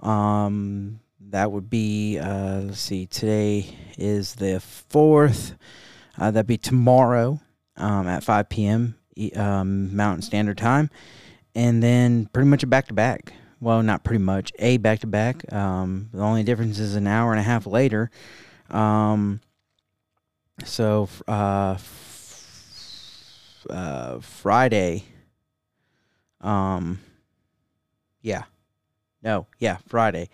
Um, 0.00 1.00
that 1.30 1.50
would 1.50 1.68
be 1.68 2.18
uh, 2.18 2.60
let's 2.60 2.80
see. 2.80 3.06
Today 3.06 3.76
is 3.98 4.36
the 4.36 4.60
fourth. 4.60 5.56
Uh, 6.18 6.30
that'd 6.30 6.46
be 6.46 6.56
tomorrow 6.56 7.40
um, 7.76 8.06
at 8.06 8.24
5 8.24 8.48
p.m. 8.48 8.96
Um, 9.34 9.94
Mountain 9.94 10.22
Standard 10.22 10.58
Time, 10.58 10.90
and 11.56 11.82
then 11.82 12.26
pretty 12.26 12.48
much 12.48 12.62
a 12.62 12.66
back 12.66 12.86
to 12.88 12.94
back. 12.94 13.32
Well, 13.60 13.82
not 13.82 14.04
pretty 14.04 14.22
much 14.22 14.52
a 14.58 14.76
back 14.76 15.00
to 15.00 15.06
back. 15.06 15.38
The 15.48 16.06
only 16.14 16.44
difference 16.44 16.78
is 16.78 16.94
an 16.94 17.06
hour 17.06 17.32
and 17.32 17.40
a 17.40 17.42
half 17.42 17.66
later. 17.66 18.10
Um, 18.70 19.40
so 20.64 21.08
uh, 21.26 21.78
uh, 23.70 24.20
Friday. 24.20 25.04
Um, 26.42 27.00
yeah, 28.20 28.44
no, 29.22 29.46
yeah, 29.58 29.78
Friday. 29.88 30.28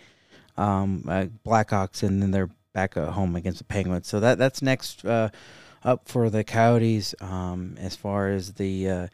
Um, 0.56 1.04
uh, 1.08 1.26
Blackhawks, 1.46 2.02
and 2.02 2.20
then 2.20 2.32
they're 2.32 2.50
back 2.72 2.96
at 2.96 3.10
home 3.10 3.36
against 3.36 3.58
the 3.58 3.64
Penguins. 3.64 4.08
So 4.08 4.18
that 4.18 4.38
that's 4.38 4.60
next 4.60 5.04
uh, 5.04 5.30
up 5.84 6.08
for 6.08 6.30
the 6.30 6.42
Coyotes. 6.42 7.14
Um, 7.20 7.76
as 7.78 7.94
far 7.94 8.30
as 8.30 8.54
the 8.54 8.88
uh, 8.88 9.06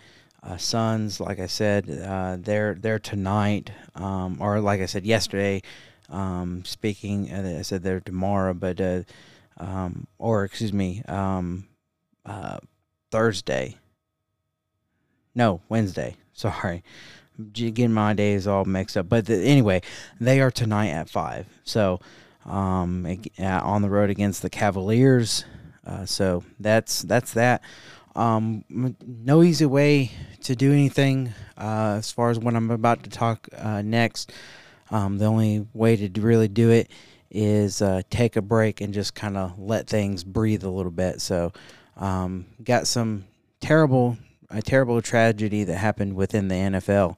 uh, 0.43 0.57
Suns, 0.57 1.21
like 1.21 1.41
I 1.41 1.47
said, 1.47 1.91
uh, 1.91 2.37
they're 2.39 2.75
they're 2.75 2.99
tonight, 2.99 3.71
um, 3.95 4.39
or 4.41 4.61
like 4.61 4.81
I 4.81 4.87
said 4.87 5.05
yesterday. 5.05 5.63
Um, 6.11 6.65
speaking, 6.65 7.31
uh, 7.31 7.57
I 7.59 7.63
said 7.63 7.83
they're 7.83 8.01
tomorrow, 8.01 8.55
but 8.55 8.81
uh, 8.81 9.03
um, 9.59 10.07
or 10.19 10.45
excuse 10.45 10.73
me, 10.73 11.03
um, 11.09 11.67
uh, 12.25 12.59
Thursday. 13.11 13.77
No, 15.35 15.61
Wednesday. 15.69 16.17
Sorry, 16.33 16.85
getting 17.53 17.93
my 17.93 18.15
days 18.15 18.47
all 18.47 18.65
mixed 18.65 18.97
up. 18.97 19.09
But 19.09 19.27
the, 19.27 19.37
anyway, 19.37 19.83
they 20.21 20.41
are 20.41 20.53
tonight 20.53 20.91
at 20.91 21.11
five. 21.11 21.47
So 21.65 21.99
um, 22.47 23.21
on 23.41 23.83
the 23.83 23.91
road 23.91 24.11
against 24.11 24.43
the 24.43 24.51
Cavaliers. 24.51 25.45
Uh, 25.85 26.05
so 26.05 26.45
that's 26.61 27.03
that's 27.03 27.33
that. 27.33 27.63
Um, 28.15 28.65
no 29.07 29.43
easy 29.43 29.67
way 29.67 30.11
to 30.43 30.57
do 30.57 30.73
anything 30.73 31.33
uh, 31.57 31.97
as 31.99 32.11
far 32.11 32.31
as 32.31 32.39
what 32.39 32.55
I'm 32.55 32.71
about 32.71 33.05
to 33.05 33.11
talk 33.11 33.49
uh, 33.57 33.83
next. 33.83 34.33
Um, 34.91 35.19
the 35.19 35.27
only 35.27 35.67
way 35.75 35.97
to 35.97 36.21
really 36.21 36.49
do 36.49 36.71
it 36.71 36.91
is 37.31 37.83
uh, 37.83 38.03
take 38.11 38.37
a 38.37 38.43
break 38.43 38.81
and 38.81 38.95
just 38.95 39.15
kind 39.15 39.37
of 39.37 39.59
let 39.59 39.87
things 39.87 40.25
breathe 40.25 40.65
a 40.65 40.71
little 40.71 40.91
bit. 40.91 41.21
So, 41.21 41.53
um, 41.97 42.47
got 42.63 42.87
some 42.87 43.25
terrible, 43.61 44.17
a 44.51 44.63
terrible 44.63 45.03
tragedy 45.03 45.65
that 45.65 45.77
happened 45.77 46.15
within 46.15 46.49
the 46.49 46.55
NFL. 46.55 47.17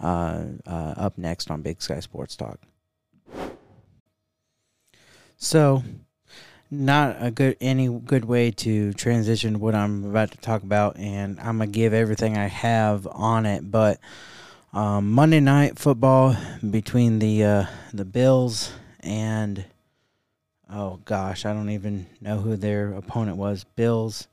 Uh, 0.00 0.44
uh, 0.64 0.94
up 0.96 1.18
next 1.18 1.50
on 1.50 1.60
Big 1.60 1.82
Sky 1.82 1.98
Sports 1.98 2.36
Talk. 2.36 2.60
So, 5.36 5.82
not 6.70 7.16
a 7.20 7.30
good 7.30 7.56
any 7.60 7.88
good 7.88 8.24
way 8.24 8.50
to 8.50 8.92
transition 8.94 9.60
what 9.60 9.74
I'm 9.74 10.04
about 10.04 10.30
to 10.32 10.38
talk 10.38 10.62
about, 10.62 10.96
and 10.96 11.38
I'm 11.40 11.58
gonna 11.58 11.66
give 11.66 11.92
everything 11.92 12.36
I 12.36 12.46
have 12.46 13.06
on 13.10 13.46
it. 13.46 13.70
But 13.70 13.98
um, 14.72 15.10
Monday 15.12 15.40
night 15.40 15.78
football 15.78 16.36
between 16.68 17.18
the 17.18 17.44
uh, 17.44 17.66
the 17.92 18.04
Bills 18.04 18.72
and 19.00 19.64
oh 20.70 21.00
gosh, 21.04 21.46
I 21.46 21.52
don't 21.52 21.70
even 21.70 22.06
know 22.20 22.38
who 22.38 22.56
their 22.56 22.92
opponent 22.92 23.36
was. 23.36 23.64
Bills 23.64 24.28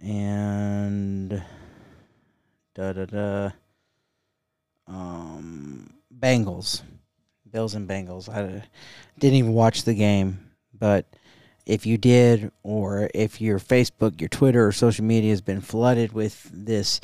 and 0.00 1.42
da 2.74 2.92
da 2.92 3.04
da 3.04 3.50
um, 4.86 5.92
Bengals, 6.16 6.82
Bills 7.50 7.74
and 7.74 7.88
Bengals. 7.88 8.28
I 8.28 8.62
didn't 9.18 9.36
even 9.36 9.52
watch 9.52 9.84
the 9.84 9.94
game, 9.94 10.49
but 10.80 11.06
if 11.66 11.86
you 11.86 11.98
did, 11.98 12.50
or 12.64 13.08
if 13.14 13.40
your 13.40 13.60
Facebook, 13.60 14.20
your 14.20 14.28
Twitter, 14.28 14.66
or 14.66 14.72
social 14.72 15.04
media 15.04 15.30
has 15.30 15.40
been 15.40 15.60
flooded 15.60 16.12
with 16.12 16.50
this 16.52 17.00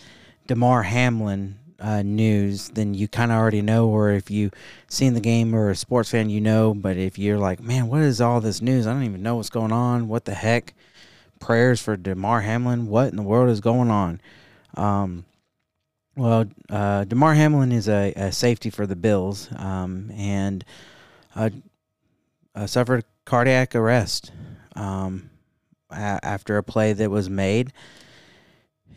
Damar 0.49 0.83
Hamlin 0.83 1.59
uh, 1.79 2.03
news, 2.03 2.71
then 2.71 2.95
you 2.95 3.07
kind 3.07 3.31
of 3.31 3.39
already 3.39 3.63
know. 3.63 3.89
Or 3.89 4.11
if 4.11 4.31
you've 4.31 4.55
seen 4.89 5.15
the 5.15 5.21
game 5.21 5.55
or 5.55 5.71
a 5.71 5.77
sports 5.77 6.11
fan, 6.11 6.31
you 6.31 6.41
know. 6.41 6.75
But 6.75 6.97
if 6.97 7.19
you're 7.19 7.39
like, 7.39 7.61
man, 7.61 7.87
what 7.87 8.01
is 8.01 8.21
all 8.21 8.41
this 8.41 8.61
news? 8.61 8.87
I 8.87 8.93
don't 8.93 9.05
even 9.05 9.23
know 9.23 9.37
what's 9.37 9.51
going 9.51 9.73
on. 9.73 10.09
What 10.09 10.25
the 10.25 10.35
heck? 10.35 10.75
Prayers 11.39 11.81
for 11.81 11.97
Damar 11.97 12.41
Hamlin. 12.41 12.89
What 12.89 13.11
in 13.11 13.17
the 13.17 13.23
world 13.23 13.51
is 13.51 13.61
going 13.61 13.91
on? 13.91 14.21
Um, 14.75 15.27
well, 16.17 16.47
uh, 16.71 17.05
Damar 17.05 17.35
Hamlin 17.35 17.73
is 17.73 17.89
a, 17.89 18.13
a, 18.15 18.33
safety 18.33 18.71
for 18.71 18.87
the 18.87 18.97
Bills, 18.97 19.49
um, 19.55 20.11
and 20.17 20.65
uh, 21.35 21.51
uh, 22.55 22.67
suffered 22.67 23.05
cardiac 23.27 23.75
arrest 23.75 24.33
um, 24.75 25.29
a- 25.91 26.25
after 26.25 26.57
a 26.57 26.63
play 26.63 26.95
that 26.95 27.11
was 27.11 27.29
made, 27.29 27.73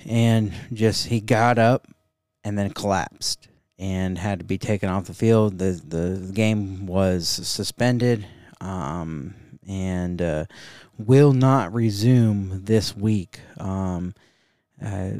and 0.06 0.54
just 0.72 1.08
he 1.08 1.20
got 1.20 1.58
up 1.58 1.86
and 2.46 2.58
then 2.58 2.70
collapsed 2.70 3.50
and 3.78 4.18
had 4.18 4.40
to 4.40 4.46
be 4.46 4.58
taken 4.58 4.90
off 4.90 5.06
the 5.06 5.14
field. 5.14 5.58
the 5.58 5.82
The 5.86 6.32
game 6.34 6.86
was 6.86 7.28
suspended, 7.28 8.26
um, 8.62 9.36
and 9.68 10.22
uh, 10.22 10.46
will 10.98 11.34
not 11.34 11.74
resume 11.74 12.64
this 12.64 12.96
week. 12.96 13.40
Um, 13.58 14.14
uh, 14.84 15.12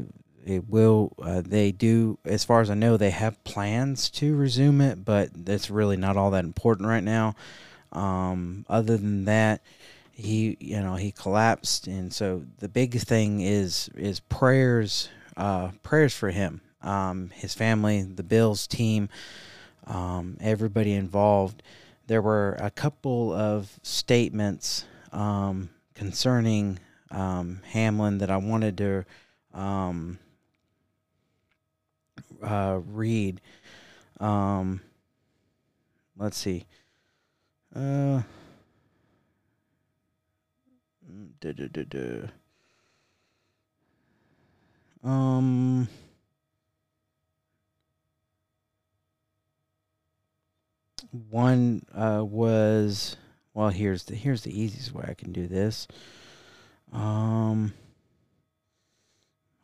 it 0.46 0.68
will. 0.68 1.12
Uh, 1.22 1.42
they 1.44 1.70
do, 1.70 2.18
as 2.24 2.44
far 2.44 2.60
as 2.60 2.70
I 2.70 2.74
know, 2.74 2.96
they 2.96 3.10
have 3.10 3.42
plans 3.44 4.08
to 4.10 4.34
resume 4.34 4.80
it, 4.80 5.04
but 5.04 5.28
that's 5.44 5.70
really 5.70 5.96
not 5.96 6.16
all 6.16 6.30
that 6.30 6.44
important 6.44 6.88
right 6.88 7.04
now. 7.04 7.34
Um, 7.92 8.64
other 8.68 8.96
than 8.96 9.24
that, 9.24 9.62
he, 10.12 10.56
you 10.60 10.80
know, 10.80 10.94
he 10.94 11.12
collapsed, 11.12 11.86
and 11.86 12.12
so 12.12 12.44
the 12.58 12.68
big 12.68 12.94
thing 13.00 13.40
is 13.40 13.88
is 13.96 14.20
prayers, 14.20 15.08
uh, 15.36 15.70
prayers 15.82 16.14
for 16.14 16.30
him, 16.30 16.60
um, 16.82 17.30
his 17.34 17.54
family, 17.54 18.02
the 18.02 18.22
Bills 18.22 18.66
team, 18.66 19.08
um, 19.86 20.36
everybody 20.40 20.92
involved. 20.92 21.62
There 22.06 22.22
were 22.22 22.56
a 22.60 22.70
couple 22.70 23.32
of 23.32 23.78
statements 23.82 24.84
um, 25.12 25.70
concerning 25.94 26.78
um, 27.10 27.60
Hamlin 27.70 28.18
that 28.18 28.30
I 28.30 28.36
wanted 28.36 28.76
to 28.78 29.04
um, 29.54 30.18
uh, 32.42 32.80
read. 32.86 33.40
Um, 34.18 34.80
let's 36.16 36.36
see. 36.36 36.66
Uh, 37.74 38.22
duh, 41.40 41.52
duh, 41.52 41.68
duh, 41.68 41.84
duh. 41.84 42.28
Um. 45.08 45.88
One 51.30 51.82
uh, 51.94 52.24
was 52.24 53.16
well. 53.54 53.70
Here's 53.70 54.04
the 54.04 54.14
here's 54.14 54.42
the 54.42 54.58
easiest 54.58 54.92
way 54.92 55.06
I 55.08 55.14
can 55.14 55.32
do 55.32 55.46
this. 55.46 55.86
Um. 56.92 57.72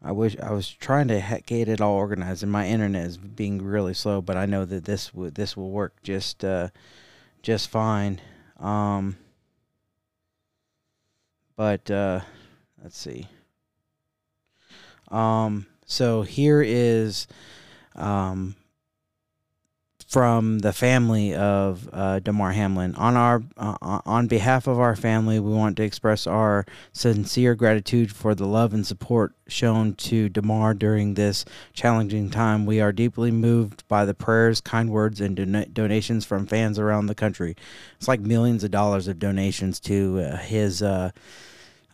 I 0.02 0.12
wish 0.12 0.36
I 0.38 0.52
was 0.52 0.68
trying 0.70 1.08
to 1.08 1.40
get 1.46 1.68
it 1.68 1.80
all 1.80 1.94
organized, 1.94 2.42
and 2.42 2.52
my 2.52 2.68
internet 2.68 3.06
is 3.06 3.16
being 3.16 3.62
really 3.62 3.94
slow. 3.94 4.20
But 4.22 4.36
I 4.36 4.46
know 4.46 4.64
that 4.64 4.84
this 4.84 5.12
would 5.12 5.34
this 5.34 5.56
will 5.56 5.70
work 5.70 6.00
just 6.02 6.44
uh, 6.44 6.68
just 7.42 7.70
fine. 7.70 8.20
Um, 8.58 9.16
but 11.56 11.90
uh, 11.90 12.20
let's 12.82 12.98
see. 12.98 13.28
Um, 15.08 15.66
so 15.86 16.22
here 16.22 16.62
is 16.62 17.26
um, 17.94 18.56
from 20.06 20.60
the 20.60 20.72
family 20.72 21.34
of 21.34 21.88
uh, 21.92 22.20
Damar 22.20 22.52
Hamlin. 22.52 22.94
On 22.94 23.16
our 23.16 23.42
uh, 23.56 23.76
on 24.06 24.28
behalf 24.28 24.66
of 24.66 24.78
our 24.78 24.94
family, 24.94 25.40
we 25.40 25.52
want 25.52 25.76
to 25.76 25.82
express 25.82 26.26
our 26.26 26.64
sincere 26.92 27.54
gratitude 27.54 28.14
for 28.14 28.34
the 28.34 28.46
love 28.46 28.72
and 28.72 28.86
support 28.86 29.32
shown 29.48 29.94
to 29.94 30.28
Damar 30.28 30.74
during 30.74 31.14
this 31.14 31.44
challenging 31.72 32.30
time. 32.30 32.66
We 32.66 32.80
are 32.80 32.92
deeply 32.92 33.32
moved 33.32 33.86
by 33.88 34.04
the 34.04 34.14
prayers, 34.14 34.60
kind 34.60 34.90
words, 34.90 35.20
and 35.20 35.36
don- 35.36 35.66
donations 35.72 36.24
from 36.24 36.46
fans 36.46 36.78
around 36.78 37.06
the 37.06 37.14
country. 37.14 37.56
It's 37.96 38.08
like 38.08 38.20
millions 38.20 38.62
of 38.62 38.70
dollars 38.70 39.08
of 39.08 39.18
donations 39.18 39.80
to 39.80 40.20
uh, 40.20 40.36
his. 40.36 40.82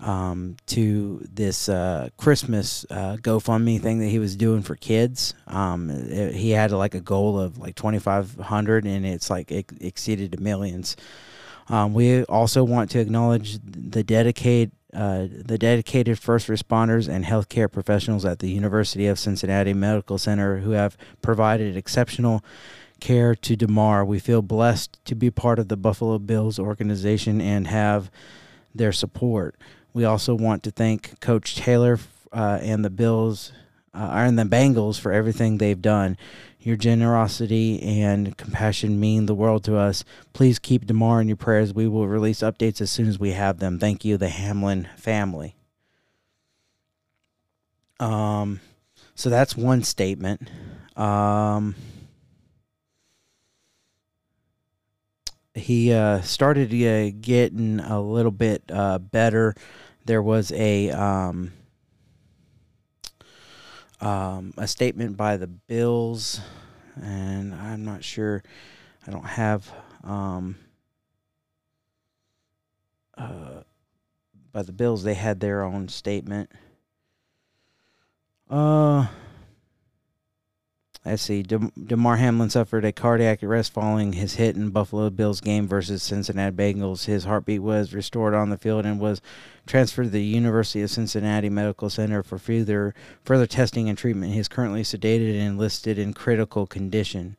Um, 0.02 0.56
to 0.66 1.24
this 1.32 1.68
uh, 1.68 2.08
Christmas 2.16 2.84
uh, 2.90 3.18
GoFundMe 3.20 3.80
thing 3.80 4.00
that 4.00 4.08
he 4.08 4.18
was 4.18 4.34
doing 4.34 4.62
for 4.62 4.74
kids. 4.74 5.32
Um, 5.46 5.90
it, 5.90 6.34
he 6.34 6.50
had 6.50 6.72
like 6.72 6.96
a 6.96 7.00
goal 7.00 7.38
of 7.38 7.58
like 7.58 7.76
2,500 7.76 8.84
and 8.84 9.06
it's 9.06 9.30
like 9.30 9.52
it 9.52 9.70
exceeded 9.80 10.40
millions. 10.40 10.96
Um, 11.68 11.94
we 11.94 12.24
also 12.24 12.64
want 12.64 12.90
to 12.90 12.98
acknowledge 12.98 13.58
the 13.64 14.02
dedicated 14.02 14.72
uh, 14.92 15.26
the 15.30 15.56
dedicated 15.56 16.18
first 16.18 16.48
responders 16.48 17.08
and 17.08 17.24
healthcare 17.24 17.70
professionals 17.70 18.26
at 18.26 18.40
the 18.40 18.50
University 18.50 19.06
of 19.06 19.18
Cincinnati 19.18 19.72
Medical 19.72 20.18
Center 20.18 20.58
who 20.58 20.72
have 20.72 20.98
provided 21.22 21.78
exceptional 21.78 22.44
care 23.00 23.34
to 23.34 23.56
Damar. 23.56 24.04
We 24.04 24.18
feel 24.18 24.42
blessed 24.42 25.02
to 25.06 25.14
be 25.14 25.30
part 25.30 25.58
of 25.58 25.68
the 25.68 25.78
Buffalo 25.78 26.18
Bills 26.18 26.58
organization 26.58 27.40
and 27.40 27.68
have 27.68 28.10
their 28.74 28.92
support. 28.92 29.56
We 29.94 30.04
also 30.04 30.34
want 30.34 30.62
to 30.64 30.70
thank 30.70 31.20
Coach 31.20 31.56
Taylor 31.56 31.98
uh, 32.32 32.58
and 32.62 32.84
the 32.84 32.90
Bills 32.90 33.52
uh, 33.94 34.10
and 34.12 34.38
the 34.38 34.44
Bengals 34.44 34.98
for 34.98 35.12
everything 35.12 35.58
they've 35.58 35.80
done. 35.80 36.16
Your 36.58 36.76
generosity 36.76 37.82
and 37.82 38.36
compassion 38.36 39.00
mean 39.00 39.26
the 39.26 39.34
world 39.34 39.64
to 39.64 39.76
us. 39.76 40.04
Please 40.32 40.58
keep 40.58 40.86
Damar 40.86 41.20
in 41.20 41.28
your 41.28 41.36
prayers. 41.36 41.74
We 41.74 41.88
will 41.88 42.06
release 42.06 42.38
updates 42.38 42.80
as 42.80 42.90
soon 42.90 43.08
as 43.08 43.18
we 43.18 43.32
have 43.32 43.58
them. 43.58 43.78
Thank 43.78 44.04
you, 44.04 44.16
the 44.16 44.28
Hamlin 44.28 44.88
family. 44.96 45.56
Um, 47.98 48.60
so 49.14 49.28
that's 49.28 49.56
one 49.56 49.82
statement. 49.82 50.48
Um, 50.96 51.74
he 55.54 55.92
uh, 55.92 56.20
started 56.22 56.72
uh, 56.72 57.16
getting 57.20 57.80
a 57.80 58.00
little 58.00 58.30
bit 58.30 58.62
uh, 58.70 58.98
better. 58.98 59.54
There 60.04 60.22
was 60.22 60.50
a 60.52 60.90
um, 60.90 61.52
um, 64.00 64.54
a 64.56 64.66
statement 64.66 65.16
by 65.16 65.36
the 65.36 65.46
Bills, 65.46 66.40
and 67.00 67.54
I'm 67.54 67.84
not 67.84 68.02
sure. 68.02 68.42
I 69.06 69.10
don't 69.10 69.26
have 69.26 69.70
um, 70.04 70.56
uh, 73.16 73.62
by 74.52 74.62
the 74.62 74.72
Bills. 74.72 75.02
They 75.02 75.14
had 75.14 75.40
their 75.40 75.62
own 75.62 75.88
statement. 75.88 76.50
Uh, 78.48 79.06
Let's 81.04 81.22
see. 81.22 81.42
De- 81.42 81.72
Damar 81.84 82.16
Hamlin 82.16 82.50
suffered 82.50 82.84
a 82.84 82.92
cardiac 82.92 83.42
arrest 83.42 83.72
following 83.72 84.12
his 84.12 84.36
hit 84.36 84.54
in 84.54 84.70
Buffalo 84.70 85.10
Bills 85.10 85.40
game 85.40 85.66
versus 85.66 86.00
Cincinnati 86.02 86.54
Bengals. 86.54 87.06
His 87.06 87.24
heartbeat 87.24 87.60
was 87.60 87.92
restored 87.92 88.34
on 88.34 88.50
the 88.50 88.56
field 88.56 88.86
and 88.86 89.00
was 89.00 89.20
transferred 89.66 90.04
to 90.04 90.10
the 90.10 90.22
University 90.22 90.80
of 90.80 90.90
Cincinnati 90.90 91.48
Medical 91.48 91.90
Center 91.90 92.22
for 92.22 92.38
further 92.38 92.94
further 93.24 93.46
testing 93.46 93.88
and 93.88 93.98
treatment. 93.98 94.32
He 94.32 94.38
is 94.38 94.46
currently 94.48 94.84
sedated 94.84 95.40
and 95.40 95.58
listed 95.58 95.98
in 95.98 96.14
critical 96.14 96.68
condition. 96.68 97.36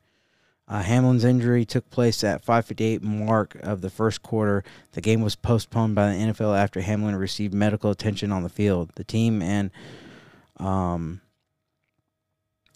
Uh, 0.67 0.81
Hamlin's 0.81 1.23
injury 1.23 1.63
took 1.63 1.89
place 1.89 2.21
at 2.23 2.45
5:58 2.45 3.01
mark 3.01 3.55
of 3.61 3.79
the 3.79 3.89
first 3.89 4.21
quarter. 4.21 4.63
The 4.91 5.01
game 5.01 5.21
was 5.21 5.35
postponed 5.35 5.95
by 5.95 6.09
the 6.09 6.17
NFL 6.17 6.57
after 6.57 6.81
Hamlin 6.81 7.15
received 7.15 7.53
medical 7.53 7.91
attention 7.91 8.31
on 8.31 8.43
the 8.43 8.49
field. 8.49 8.91
The 8.95 9.03
team 9.05 9.41
and 9.41 9.71
um, 10.57 11.21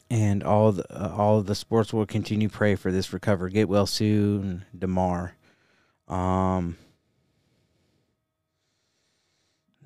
and 0.10 0.44
all 0.44 0.72
the, 0.72 0.86
uh, 0.92 1.14
all 1.16 1.42
the 1.42 1.56
sports 1.56 1.94
will 1.94 2.06
continue 2.06 2.50
pray 2.50 2.76
for 2.76 2.92
this 2.92 3.12
recovery. 3.12 3.52
Get 3.52 3.70
well 3.70 3.86
soon, 3.86 4.66
Damar. 4.78 5.36
Um, 6.08 6.78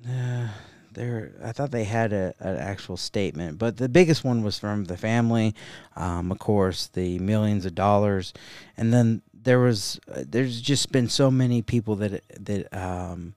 uh, 0.08 0.48
there, 0.92 1.32
I 1.42 1.52
thought 1.52 1.70
they 1.70 1.84
had 1.84 2.12
a, 2.12 2.34
an 2.38 2.56
actual 2.56 2.96
statement, 2.96 3.58
but 3.58 3.78
the 3.78 3.88
biggest 3.88 4.24
one 4.24 4.42
was 4.42 4.58
from 4.58 4.84
the 4.84 4.96
family, 4.96 5.54
um, 5.96 6.30
of 6.30 6.38
course, 6.38 6.88
the 6.88 7.18
millions 7.18 7.64
of 7.64 7.74
dollars, 7.74 8.34
and 8.76 8.92
then 8.92 9.22
there 9.32 9.58
was 9.58 9.98
uh, 10.14 10.22
there's 10.28 10.60
just 10.60 10.92
been 10.92 11.08
so 11.08 11.30
many 11.30 11.62
people 11.62 11.96
that 11.96 12.22
that 12.38 12.72
um, 12.76 13.34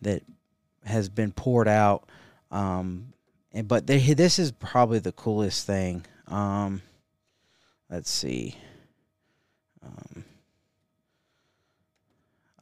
that 0.00 0.22
has 0.84 1.08
been 1.08 1.32
poured 1.32 1.68
out. 1.68 2.08
Um, 2.50 3.12
and, 3.52 3.66
but 3.68 3.86
they, 3.86 3.98
this 3.98 4.38
is 4.38 4.52
probably 4.52 4.98
the 4.98 5.12
coolest 5.12 5.66
thing 5.66 6.04
um, 6.32 6.82
let's 7.90 8.10
see. 8.10 8.56
Um, 9.84 10.24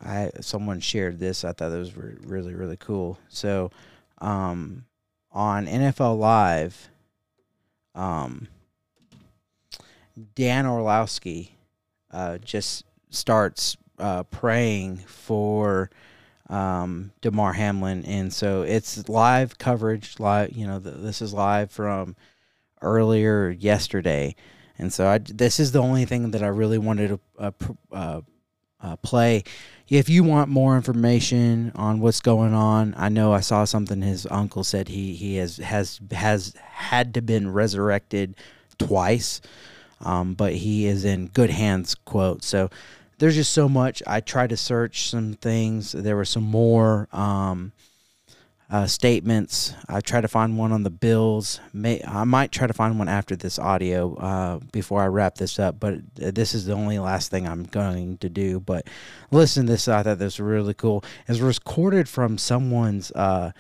I 0.02 0.30
someone 0.40 0.80
shared 0.80 1.18
this. 1.18 1.44
I 1.44 1.52
thought 1.52 1.72
it 1.72 1.78
was 1.78 1.96
re- 1.96 2.16
really 2.22 2.54
really 2.54 2.76
cool. 2.76 3.18
So, 3.28 3.70
um, 4.18 4.85
on 5.30 5.66
NFL 5.66 6.18
Live, 6.18 6.88
um, 7.94 8.48
Dan 10.35 10.66
Orlovsky 10.66 11.56
uh, 12.11 12.38
just 12.38 12.85
starts 13.11 13.76
uh, 13.98 14.24
praying 14.24 14.96
for 14.98 15.90
um, 16.48 17.12
Damar 17.20 17.52
Hamlin, 17.52 18.04
and 18.04 18.33
so 18.33 18.62
it's 18.62 19.09
live 19.09 19.59
coverage. 19.59 20.18
Live, 20.18 20.52
you 20.52 20.66
know, 20.66 20.80
this 20.80 21.22
is 21.22 21.33
live 21.33 21.70
from 21.70 22.16
earlier 22.83 23.51
yesterday, 23.51 24.35
and 24.79 24.93
so 24.93 25.07
I, 25.07 25.19
this 25.19 25.61
is 25.61 25.73
the 25.73 25.81
only 25.81 26.05
thing 26.05 26.31
that 26.31 26.43
I 26.43 26.49
really 26.49 26.79
wanted 26.79 27.09
to 27.09 27.21
uh, 27.38 27.51
uh, 27.93 28.21
uh, 28.81 28.97
play. 28.97 29.45
If 29.88 30.09
you 30.09 30.25
want 30.25 30.49
more 30.49 30.77
information 30.77 31.73
on 31.75 32.01
what's 32.01 32.21
going 32.21 32.55
on, 32.55 32.95
I 32.97 33.09
know 33.09 33.33
I 33.33 33.40
saw 33.40 33.64
something. 33.64 34.03
His 34.03 34.27
uncle 34.31 34.64
said 34.64 34.88
he 34.88 35.14
he 35.14 35.37
has 35.37 35.59
has 35.59 36.01
has 36.12 36.55
had 36.62 37.14
to 37.14 37.23
been 37.23 37.53
resurrected 37.53 38.37
twice, 38.79 39.40
um, 40.01 40.35
but 40.35 40.55
he 40.55 40.87
is 40.87 41.05
in 41.05 41.27
good 41.29 41.51
hands. 41.51 41.95
Quote 41.95 42.43
so. 42.43 42.71
There's 43.19 43.35
just 43.35 43.53
so 43.53 43.69
much. 43.69 44.03
I 44.07 44.21
tried 44.21 44.49
to 44.49 44.57
search 44.57 45.11
some 45.11 45.35
things. 45.35 45.93
There 45.93 46.16
were 46.16 46.25
some 46.25 46.45
more. 46.45 47.07
Um, 47.12 47.73
uh, 48.70 48.87
statements. 48.87 49.74
I 49.88 50.00
try 50.00 50.20
to 50.20 50.28
find 50.28 50.56
one 50.56 50.70
on 50.70 50.85
the 50.85 50.90
bills. 50.90 51.61
May 51.72 52.02
I 52.06 52.24
might 52.24 52.52
try 52.52 52.66
to 52.66 52.72
find 52.72 52.98
one 52.98 53.09
after 53.09 53.35
this 53.35 53.59
audio 53.59 54.14
uh, 54.14 54.59
before 54.70 55.02
I 55.02 55.06
wrap 55.06 55.35
this 55.35 55.59
up. 55.59 55.80
But 55.80 55.98
this 56.14 56.54
is 56.54 56.66
the 56.66 56.74
only 56.74 56.98
last 56.98 57.30
thing 57.30 57.48
I'm 57.48 57.64
going 57.64 58.18
to 58.18 58.28
do. 58.28 58.61
But 58.61 58.87
listen 59.33 59.66
to 59.66 59.72
this. 59.72 59.88
I 59.88 60.02
thought 60.02 60.18
this 60.18 60.38
was 60.38 60.40
really 60.40 60.74
cool. 60.74 61.04
It's 61.26 61.40
recorded 61.40 62.09
from 62.09 62.38
someone's 62.38 63.11
uh, 63.12 63.50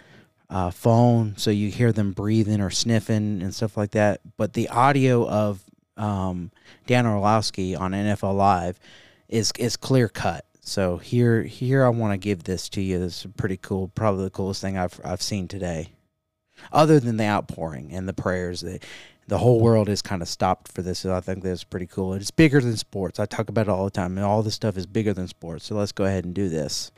uh, 0.48 0.70
phone, 0.70 1.36
so 1.36 1.50
you 1.50 1.70
hear 1.70 1.92
them 1.92 2.12
breathing 2.12 2.60
or 2.60 2.70
sniffing 2.70 3.42
and 3.42 3.54
stuff 3.54 3.76
like 3.76 3.92
that. 3.92 4.20
But 4.36 4.52
the 4.52 4.68
audio 4.68 5.28
of 5.28 5.60
um, 5.96 6.52
Dan 6.86 7.06
Orlovsky 7.06 7.74
on 7.74 7.92
NFL 7.92 8.36
Live 8.36 8.78
is 9.28 9.52
is 9.58 9.76
clear 9.76 10.08
cut. 10.08 10.44
So 10.60 10.98
here, 10.98 11.42
here 11.42 11.84
I 11.84 11.88
want 11.88 12.12
to 12.12 12.18
give 12.18 12.44
this 12.44 12.68
to 12.70 12.80
you. 12.80 12.98
This 12.98 13.24
is 13.24 13.32
pretty 13.36 13.56
cool. 13.56 13.88
Probably 13.88 14.24
the 14.24 14.30
coolest 14.30 14.60
thing 14.60 14.76
I've 14.76 15.00
I've 15.04 15.22
seen 15.22 15.48
today, 15.48 15.92
other 16.72 17.00
than 17.00 17.16
the 17.16 17.24
outpouring 17.24 17.92
and 17.92 18.08
the 18.08 18.12
prayers. 18.12 18.60
That 18.60 18.84
the 19.26 19.38
whole 19.38 19.60
world 19.60 19.88
is 19.88 20.02
kind 20.02 20.22
of 20.22 20.28
stopped 20.28 20.70
for 20.70 20.82
this. 20.82 21.00
So 21.00 21.14
I 21.14 21.20
think 21.20 21.42
that's 21.42 21.64
pretty 21.64 21.86
cool. 21.86 22.14
It's 22.14 22.30
bigger 22.30 22.60
than 22.60 22.76
sports. 22.76 23.18
I 23.18 23.26
talk 23.26 23.48
about 23.48 23.68
it 23.68 23.70
all 23.70 23.84
the 23.84 23.90
time, 23.90 24.16
and 24.18 24.24
all 24.24 24.42
this 24.42 24.54
stuff 24.54 24.76
is 24.76 24.86
bigger 24.86 25.14
than 25.14 25.28
sports. 25.28 25.64
So 25.64 25.76
let's 25.76 25.92
go 25.92 26.04
ahead 26.04 26.24
and 26.24 26.34
do 26.34 26.48
this. 26.48 26.92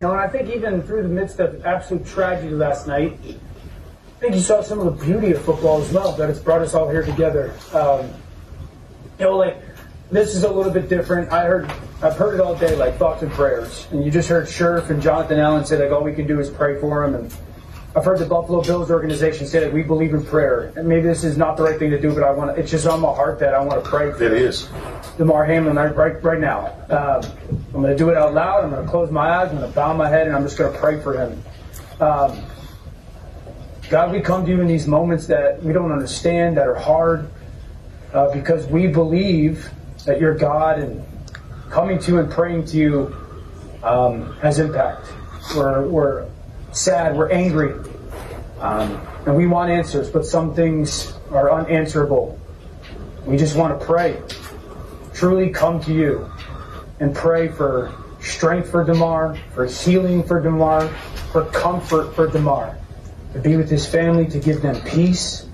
Know, 0.00 0.12
and 0.12 0.20
I 0.20 0.28
think 0.28 0.48
even 0.48 0.80
through 0.82 1.02
the 1.02 1.08
midst 1.10 1.40
of 1.40 1.66
absolute 1.66 2.06
tragedy 2.06 2.54
last 2.54 2.86
night, 2.86 3.18
I 3.22 4.20
think 4.20 4.34
you 4.34 4.40
saw 4.40 4.62
some 4.62 4.80
of 4.80 4.98
the 4.98 5.04
beauty 5.04 5.32
of 5.32 5.42
football 5.42 5.82
as 5.82 5.92
well. 5.92 6.12
That 6.12 6.30
it's 6.30 6.38
brought 6.38 6.62
us 6.62 6.72
all 6.72 6.88
here 6.88 7.04
together. 7.04 7.52
Um, 7.74 8.06
you 9.18 9.26
know, 9.26 9.36
like 9.36 9.62
this 10.10 10.34
is 10.34 10.44
a 10.44 10.50
little 10.50 10.72
bit 10.72 10.88
different. 10.88 11.30
I 11.30 11.44
heard, 11.44 11.70
I've 12.02 12.16
heard 12.16 12.34
it 12.34 12.40
all 12.40 12.54
day, 12.54 12.74
like 12.76 12.96
thoughts 12.96 13.22
and 13.22 13.30
prayers. 13.30 13.86
And 13.90 14.02
you 14.02 14.10
just 14.10 14.26
heard 14.26 14.46
Scherff 14.46 14.88
and 14.88 15.02
Jonathan 15.02 15.38
Allen 15.38 15.66
say 15.66 15.78
like 15.78 15.92
all 15.92 16.02
we 16.02 16.14
can 16.14 16.26
do 16.26 16.40
is 16.40 16.48
pray 16.48 16.80
for 16.80 17.04
him. 17.04 17.14
And 17.14 17.34
I've 17.94 18.06
heard 18.06 18.18
the 18.20 18.24
Buffalo 18.24 18.62
Bills 18.62 18.90
organization 18.90 19.46
say 19.46 19.60
that 19.60 19.70
we 19.70 19.82
believe 19.82 20.14
in 20.14 20.24
prayer. 20.24 20.72
And 20.76 20.88
maybe 20.88 21.02
this 21.02 21.24
is 21.24 21.36
not 21.36 21.58
the 21.58 21.62
right 21.62 21.78
thing 21.78 21.90
to 21.90 22.00
do, 22.00 22.14
but 22.14 22.22
I 22.22 22.30
want 22.30 22.54
to, 22.54 22.60
it's 22.60 22.70
just 22.70 22.86
on 22.86 23.00
my 23.00 23.12
heart 23.12 23.38
that 23.40 23.52
I 23.52 23.62
want 23.62 23.84
to 23.84 23.90
pray. 23.90 24.12
For 24.12 24.24
it 24.24 24.32
is. 24.32 24.66
Damar 25.18 25.44
Hamlin 25.44 25.76
right, 25.76 25.94
right, 25.94 26.24
right 26.24 26.40
now. 26.40 26.68
Um, 26.88 27.22
I'm 27.74 27.82
going 27.82 27.90
to 27.90 27.96
do 27.96 28.08
it 28.08 28.16
out 28.16 28.32
loud. 28.32 28.64
I'm 28.64 28.70
going 28.70 28.82
to 28.82 28.90
close 28.90 29.10
my 29.10 29.28
eyes. 29.28 29.50
I'm 29.50 29.58
going 29.58 29.68
to 29.68 29.76
bow 29.76 29.92
my 29.92 30.08
head 30.08 30.26
and 30.26 30.34
I'm 30.34 30.44
just 30.44 30.56
going 30.56 30.72
to 30.72 30.78
pray 30.78 31.02
for 31.02 31.12
him. 31.12 31.42
Um, 32.00 32.42
God, 33.90 34.10
we 34.10 34.22
come 34.22 34.46
to 34.46 34.50
you 34.50 34.62
in 34.62 34.68
these 34.68 34.86
moments 34.86 35.26
that 35.26 35.62
we 35.62 35.74
don't 35.74 35.92
understand, 35.92 36.56
that 36.56 36.66
are 36.66 36.76
hard, 36.76 37.30
uh, 38.14 38.32
because 38.32 38.66
we 38.68 38.86
believe 38.86 39.68
that 40.06 40.18
you're 40.18 40.34
God 40.34 40.78
and 40.78 41.04
coming 41.70 42.00
to 42.00 42.18
and 42.18 42.30
praying 42.30 42.64
to 42.66 42.76
you 42.76 43.16
um, 43.82 44.36
has 44.40 44.58
impact. 44.58 45.06
We're, 45.56 45.86
we're 45.86 46.28
sad, 46.72 47.16
we're 47.16 47.30
angry, 47.30 47.72
um, 48.58 49.00
and 49.24 49.36
we 49.36 49.46
want 49.46 49.70
answers, 49.70 50.10
but 50.10 50.26
some 50.26 50.54
things 50.54 51.14
are 51.30 51.50
unanswerable. 51.50 52.38
We 53.24 53.36
just 53.36 53.56
want 53.56 53.78
to 53.78 53.86
pray. 53.86 54.20
Truly 55.14 55.50
come 55.50 55.80
to 55.84 55.94
you 55.94 56.30
and 56.98 57.14
pray 57.14 57.48
for 57.48 57.92
strength 58.20 58.70
for 58.70 58.84
Damar, 58.84 59.38
for 59.54 59.66
healing 59.66 60.22
for 60.22 60.40
Damar, 60.40 60.88
for 61.32 61.44
comfort 61.46 62.14
for 62.14 62.26
Damar, 62.26 62.76
to 63.32 63.38
be 63.38 63.56
with 63.56 63.70
his 63.70 63.86
family, 63.86 64.26
to 64.26 64.38
give 64.38 64.60
them 64.60 64.80
peace. 64.82 65.46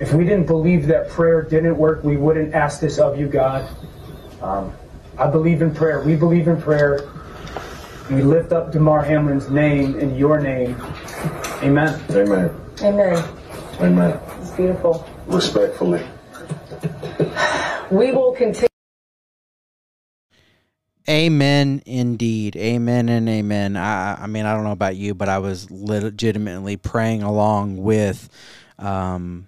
If 0.00 0.12
we 0.12 0.24
didn't 0.24 0.46
believe 0.46 0.88
that 0.88 1.08
prayer 1.08 1.42
didn't 1.42 1.78
work, 1.78 2.02
we 2.02 2.16
wouldn't 2.16 2.52
ask 2.54 2.80
this 2.80 2.98
of 2.98 3.18
you, 3.18 3.28
God. 3.28 3.68
Um, 4.42 4.72
I 5.16 5.28
believe 5.28 5.62
in 5.62 5.72
prayer. 5.74 6.02
We 6.02 6.16
believe 6.16 6.48
in 6.48 6.60
prayer. 6.60 7.08
We 8.10 8.22
lift 8.22 8.52
up 8.52 8.72
Damar 8.72 9.02
Hamlin's 9.02 9.48
name 9.48 9.98
in 9.98 10.16
your 10.16 10.40
name. 10.40 10.76
Amen. 11.62 12.00
Amen. 12.10 12.50
Amen. 12.82 13.24
Amen. 13.80 14.20
It's 14.40 14.50
beautiful. 14.50 15.08
Respectfully. 15.26 16.04
We 17.90 18.12
will 18.12 18.32
continue. 18.32 18.68
Amen, 21.08 21.82
indeed. 21.86 22.56
Amen 22.56 23.08
and 23.08 23.28
amen. 23.28 23.76
I, 23.76 24.22
I 24.22 24.26
mean, 24.26 24.46
I 24.46 24.54
don't 24.54 24.64
know 24.64 24.72
about 24.72 24.96
you, 24.96 25.14
but 25.14 25.28
I 25.28 25.38
was 25.38 25.70
legitimately 25.70 26.76
praying 26.78 27.22
along 27.22 27.76
with 27.76 28.28
um, 28.78 29.46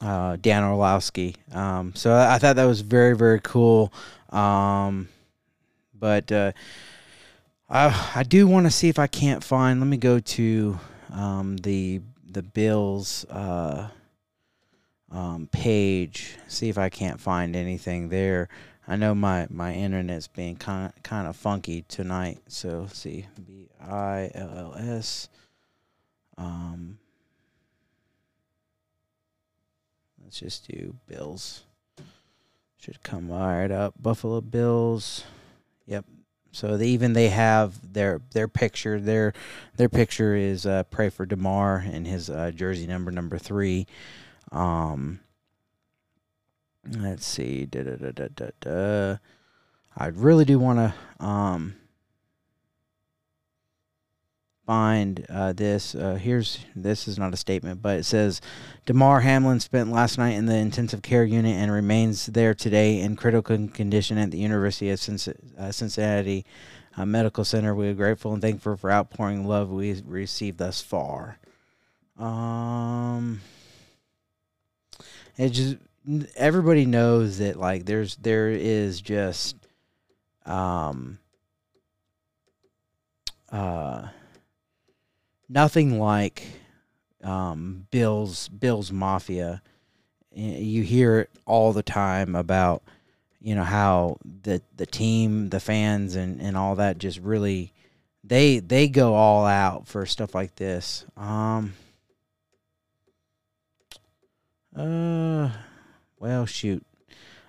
uh, 0.00 0.36
Dan 0.36 0.62
Orlovsky. 0.62 1.36
Um, 1.52 1.94
so 1.94 2.12
I, 2.12 2.34
I 2.34 2.38
thought 2.38 2.56
that 2.56 2.64
was 2.64 2.82
very, 2.82 3.16
very 3.16 3.40
cool. 3.42 3.92
Um, 4.30 5.08
but 5.98 6.30
uh, 6.32 6.52
I, 7.68 8.12
I 8.14 8.22
do 8.22 8.46
want 8.46 8.66
to 8.66 8.70
see 8.70 8.88
if 8.88 8.98
I 8.98 9.06
can't 9.06 9.44
find. 9.44 9.80
Let 9.80 9.86
me 9.86 9.96
go 9.96 10.18
to 10.18 10.78
um, 11.12 11.56
the 11.58 12.00
the 12.24 12.42
Bills 12.42 13.24
uh, 13.26 13.88
um, 15.10 15.48
page. 15.50 16.36
See 16.48 16.68
if 16.68 16.78
I 16.78 16.88
can't 16.88 17.20
find 17.20 17.56
anything 17.56 18.08
there. 18.08 18.48
I 18.86 18.96
know 18.96 19.14
my 19.14 19.46
my 19.50 19.74
internet's 19.74 20.26
being 20.28 20.56
kind 20.56 20.92
kind 21.02 21.28
of 21.28 21.36
funky 21.36 21.82
tonight. 21.82 22.38
So 22.48 22.82
let's 22.82 22.98
see, 22.98 23.26
B 23.46 23.68
I 23.80 24.30
L 24.34 24.50
L 24.56 24.74
S. 24.76 25.28
Um, 26.38 26.98
let's 30.22 30.40
just 30.40 30.66
do 30.68 30.96
Bills. 31.06 31.64
Should 32.80 33.02
come 33.02 33.30
right 33.30 33.70
up. 33.70 33.94
Buffalo 34.00 34.40
Bills. 34.40 35.24
Yep. 35.84 36.06
So 36.52 36.78
they, 36.78 36.88
even 36.88 37.12
they 37.12 37.28
have 37.28 37.92
their 37.92 38.22
their 38.32 38.48
picture. 38.48 38.98
Their 38.98 39.34
their 39.76 39.90
picture 39.90 40.34
is 40.34 40.64
uh, 40.64 40.84
pray 40.84 41.10
for 41.10 41.26
Damar 41.26 41.76
and 41.76 42.06
his 42.06 42.30
uh, 42.30 42.52
jersey 42.54 42.86
number 42.86 43.10
number 43.10 43.36
three. 43.36 43.86
Um, 44.50 45.20
let's 46.90 47.26
see. 47.26 47.66
Da, 47.66 47.82
da, 47.82 47.96
da, 47.96 48.12
da, 48.12 48.28
da, 48.34 48.48
da. 48.60 49.16
I 49.94 50.06
really 50.06 50.46
do 50.46 50.58
want 50.58 50.78
to 50.78 51.24
um, 51.24 51.74
find 54.70 55.26
uh, 55.28 55.52
this. 55.52 55.96
Uh, 55.96 56.14
here's 56.14 56.64
this 56.76 57.08
is 57.08 57.18
not 57.18 57.34
a 57.34 57.36
statement, 57.36 57.82
but 57.82 57.98
it 57.98 58.04
says 58.04 58.40
Damar 58.86 59.18
Hamlin 59.18 59.58
spent 59.58 59.90
last 59.90 60.16
night 60.16 60.34
in 60.34 60.46
the 60.46 60.54
intensive 60.54 61.02
care 61.02 61.24
unit 61.24 61.56
and 61.56 61.72
remains 61.72 62.26
there 62.26 62.54
today 62.54 63.00
in 63.00 63.16
critical 63.16 63.66
condition 63.66 64.16
at 64.16 64.30
the 64.30 64.38
University 64.38 64.88
of 64.90 65.00
uh, 65.58 65.72
Cincinnati 65.72 66.46
uh, 66.96 67.04
Medical 67.04 67.44
Center. 67.44 67.74
We 67.74 67.88
are 67.88 67.94
grateful 67.94 68.32
and 68.32 68.40
thankful 68.40 68.76
for 68.76 68.92
outpouring 68.92 69.44
love 69.44 69.70
we 69.70 70.00
received 70.06 70.58
thus 70.58 70.80
far. 70.80 71.36
Um, 72.16 73.40
it 75.36 75.48
just 75.48 75.78
everybody 76.36 76.86
knows 76.86 77.38
that 77.38 77.56
like 77.56 77.86
there's 77.86 78.14
there 78.18 78.50
is 78.50 79.00
just 79.00 79.56
um 80.46 81.18
uh 83.50 84.06
nothing 85.50 85.98
like 85.98 86.44
um 87.22 87.86
Bills 87.90 88.48
Bills 88.48 88.90
Mafia. 88.92 89.60
You 90.32 90.82
hear 90.82 91.20
it 91.20 91.30
all 91.44 91.72
the 91.72 91.82
time 91.82 92.34
about 92.34 92.82
you 93.40 93.54
know 93.54 93.64
how 93.64 94.18
the 94.42 94.62
the 94.76 94.86
team, 94.86 95.50
the 95.50 95.60
fans 95.60 96.14
and 96.14 96.40
and 96.40 96.56
all 96.56 96.76
that 96.76 96.98
just 96.98 97.18
really 97.18 97.72
they 98.22 98.60
they 98.60 98.88
go 98.88 99.14
all 99.14 99.44
out 99.44 99.88
for 99.88 100.06
stuff 100.06 100.34
like 100.34 100.54
this. 100.54 101.04
Um 101.16 101.74
uh 104.74 105.50
well, 106.18 106.46
shoot. 106.46 106.84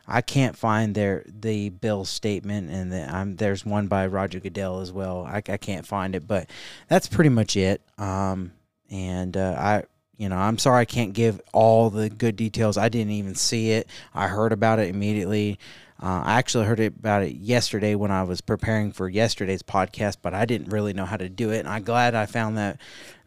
I 0.08 0.22
can't 0.22 0.58
find 0.58 0.96
their 0.96 1.24
the 1.28 1.70
bill 1.70 2.06
statement, 2.06 2.70
and 2.70 2.92
the, 2.92 3.16
um, 3.16 3.36
there's 3.36 3.66
one 3.66 3.88
by 3.88 4.08
Roger 4.08 4.40
Goodell 4.40 4.80
as 4.80 4.92
well. 4.92 5.26
I, 5.26 5.38
I 5.38 5.58
can't 5.58 5.86
find 5.86 6.16
it, 6.16 6.28
but 6.28 6.50
that's 6.88 7.08
pretty 7.08 7.30
much 7.30 7.56
it. 7.56 7.82
Um, 7.98 8.52
and 8.90 9.38
uh, 9.38 9.56
I, 9.58 9.84
you 10.18 10.30
know, 10.30 10.38
I'm 10.38 10.58
sorry 10.58 10.82
I 10.82 10.86
can't 10.86 11.14
give 11.14 11.40
all 11.54 11.90
the 11.90 12.10
good 12.10 12.36
details. 12.36 12.78
I 12.78 12.90
didn't 12.90 13.14
even 13.14 13.36
see 13.36 13.72
it. 13.72 13.88
I 14.14 14.28
heard 14.28 14.52
about 14.52 14.80
it 14.80 14.90
immediately. 14.90 15.60
Uh, 16.02 16.22
I 16.26 16.40
actually 16.40 16.66
heard 16.66 16.80
about 16.80 17.24
it 17.24 17.36
yesterday 17.36 17.94
when 17.94 18.10
I 18.10 18.24
was 18.24 18.42
preparing 18.42 18.92
for 18.92 19.08
yesterday's 19.08 19.62
podcast, 19.62 20.18
but 20.22 20.34
I 20.34 20.46
didn't 20.46 20.70
really 20.72 20.94
know 20.94 21.06
how 21.06 21.18
to 21.18 21.30
do 21.30 21.52
it. 21.52 21.60
And 21.60 21.70
I'm 21.70 21.84
glad 21.84 22.16
I 22.16 22.26
found 22.26 22.58
that 22.58 22.80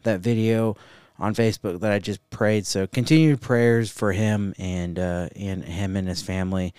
that 0.03 0.19
video 0.19 0.75
on 1.17 1.33
Facebook 1.33 1.79
that 1.81 1.91
I 1.91 1.99
just 1.99 2.27
prayed. 2.29 2.65
So 2.65 2.87
continued 2.87 3.41
prayers 3.41 3.89
for 3.91 4.11
him 4.11 4.53
and 4.57 4.99
uh, 4.99 5.29
and 5.35 5.63
him 5.63 5.95
and 5.95 6.07
his 6.07 6.21
family. 6.21 6.73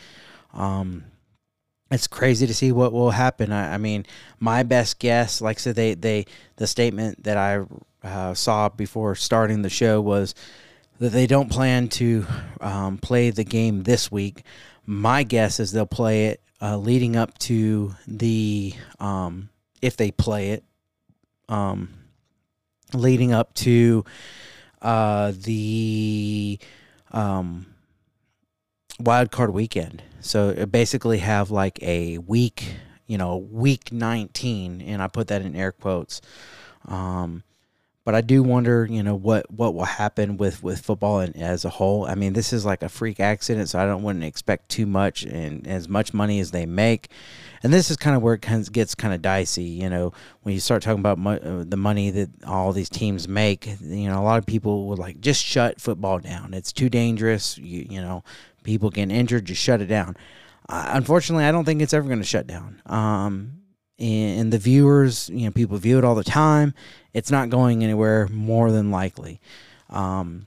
Um, 0.53 1.05
it's 1.91 2.07
crazy 2.07 2.47
to 2.47 2.55
see 2.55 2.73
what 2.73 2.93
will 2.93 3.13
happen. 3.13 3.53
I, 3.53 3.75
I, 3.75 3.79
mean, 3.79 4.07
my 4.41 4.65
best 4.65 4.99
guess, 4.99 5.41
like 5.41 5.59
I 5.59 5.61
said, 5.61 5.77
they 5.77 5.95
they 5.95 6.27
the 6.57 6.67
statement 6.67 7.23
that 7.25 7.37
I 7.37 7.65
uh, 8.03 8.35
saw 8.35 8.69
before 8.69 9.15
starting 9.15 9.63
the 9.63 9.71
show 9.71 10.01
was 10.01 10.35
that 10.99 11.13
they 11.13 11.27
don't 11.27 11.51
plan 11.51 11.89
to 11.89 12.27
um, 12.61 12.99
play 12.99 13.31
the 13.31 13.45
game 13.45 13.85
this 13.85 14.11
week. 14.11 14.43
My 14.85 15.23
guess 15.23 15.61
is 15.61 15.73
they'll 15.73 15.87
play 15.87 16.27
it 16.27 16.41
uh, 16.61 16.77
leading 16.77 17.17
up 17.17 17.37
to 17.39 17.95
the 18.07 18.75
um, 18.99 19.51
if 19.83 19.97
they 19.97 20.11
play 20.11 20.51
it. 20.51 20.65
Um, 21.49 21.91
leading 22.93 23.33
up 23.33 23.55
to 23.55 24.05
uh, 24.83 25.33
the 25.37 26.59
um, 27.13 27.67
wild 29.01 29.31
card 29.31 29.53
weekend. 29.53 30.03
So 30.21 30.67
basically 30.67 31.19
have 31.19 31.51
like 31.51 31.83
a 31.83 32.19
week, 32.19 32.75
you 33.07 33.19
know, 33.19 33.37
week 33.37 33.93
19, 33.93 34.81
and 34.81 35.03
I 35.03 35.09
put 35.09 35.29
that 35.29 35.43
in 35.43 35.55
air 35.55 35.73
quotes. 35.73 36.21
Um, 36.87 37.43
but 38.07 38.15
I 38.15 38.21
do 38.21 38.41
wonder, 38.45 38.87
you 38.89 39.03
know, 39.03 39.17
what 39.17 39.51
what 39.51 39.75
will 39.75 39.85
happen 39.85 40.37
with 40.37 40.63
with 40.63 40.81
football 40.81 41.19
and 41.19 41.37
as 41.37 41.65
a 41.65 41.69
whole. 41.69 42.07
I 42.07 42.15
mean, 42.15 42.35
this 42.35 42.53
is 42.53 42.65
like 42.65 42.85
a 42.85 42.89
freak 42.89 43.19
accident, 43.19 43.69
so 43.69 43.81
I 43.81 43.85
don't 43.85 44.05
wouldn't 44.05 44.25
expect 44.25 44.69
too 44.69 44.87
much 44.87 45.25
and 45.25 45.67
as 45.67 45.89
much 45.89 46.15
money 46.15 46.39
as 46.39 46.53
they 46.53 46.67
make. 46.67 47.11
And 47.65 47.73
this 47.73 47.91
is 47.91 47.97
kind 47.97 48.15
of 48.15 48.23
where 48.23 48.35
it 48.35 48.73
gets 48.73 48.95
kind 48.95 49.13
of 49.13 49.23
dicey, 49.23 49.65
you 49.65 49.91
know, 49.91 50.13
when 50.43 50.55
you 50.55 50.61
start 50.61 50.85
talking 50.85 51.01
about 51.01 51.19
mo- 51.19 51.33
uh, 51.33 51.65
the 51.67 51.77
money 51.77 52.11
that 52.11 52.31
all 52.47 52.73
these 52.73 52.89
teams 52.89 53.27
make. 53.27 53.67
You 53.81 54.09
know, 54.09 54.21
a 54.21 54.23
lot 54.23 54.39
of 54.39 54.47
people 54.47 54.87
would 54.87 55.01
like 55.01 55.21
just 55.21 55.45
shut 55.45 55.81
football 55.81 56.21
down. 56.21 56.55
It's 56.55 56.73
too 56.73 56.89
dangerous. 56.89 57.59
You 57.59 57.89
you 57.91 58.01
know, 58.01 58.23
people 58.63 58.91
getting 58.91 59.17
injured, 59.17 59.47
just 59.47 59.61
shut 59.61 59.81
it 59.81 59.87
down. 59.87 60.17
Uh, 60.69 60.91
unfortunately, 60.93 61.45
I 61.45 61.51
don't 61.51 61.65
think 61.65 61.83
it's 61.83 61.93
ever 61.93 62.07
going 62.07 62.21
to 62.21 62.25
shut 62.25 62.47
down. 62.47 62.81
Um, 62.87 63.63
and 63.99 64.53
the 64.53 64.59
viewers, 64.59 65.31
you 65.31 65.47
know, 65.47 65.51
people 65.51 65.79
view 65.79 65.99
it 65.99 66.05
all 66.05 66.15
the 66.15 66.25
time. 66.25 66.75
It's 67.15 67.31
not 67.31 67.49
going 67.49 67.83
anywhere 67.83 68.29
more 68.29 68.71
than 68.71 68.91
likely. 68.91 69.41
Um, 69.89 70.47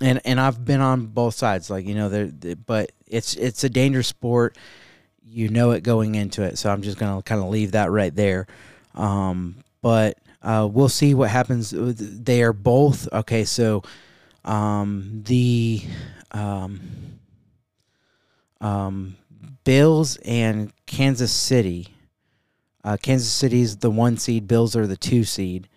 and 0.00 0.20
and 0.24 0.40
I've 0.40 0.64
been 0.64 0.80
on 0.80 1.06
both 1.06 1.34
sides, 1.34 1.70
like 1.70 1.86
you 1.86 1.94
know, 1.94 2.08
there, 2.08 2.56
but 2.56 2.92
it's 3.06 3.34
it's 3.34 3.64
a 3.64 3.68
dangerous 3.68 4.08
sport. 4.08 4.56
You 5.22 5.48
know 5.48 5.72
it 5.72 5.82
going 5.82 6.14
into 6.14 6.42
it, 6.42 6.58
so 6.58 6.70
I'm 6.70 6.82
just 6.82 6.98
gonna 6.98 7.22
kind 7.22 7.40
of 7.40 7.48
leave 7.48 7.72
that 7.72 7.90
right 7.90 8.14
there. 8.14 8.46
Um, 8.94 9.56
but 9.82 10.18
uh, 10.42 10.68
we'll 10.70 10.88
see 10.88 11.14
what 11.14 11.30
happens. 11.30 11.74
They 11.76 12.42
are 12.42 12.52
both 12.52 13.12
okay. 13.12 13.44
So 13.44 13.82
um, 14.44 15.22
the 15.26 15.82
um, 16.30 16.80
um, 18.60 19.16
Bills 19.64 20.16
and 20.24 20.72
Kansas 20.86 21.32
City 21.32 21.88
uh, 22.84 22.96
Kansas 23.00 23.30
City's 23.30 23.76
the 23.76 23.90
one 23.90 24.16
seed, 24.16 24.46
Bills 24.46 24.76
are 24.76 24.86
the 24.86 24.96
two 24.96 25.24
seed. 25.24 25.68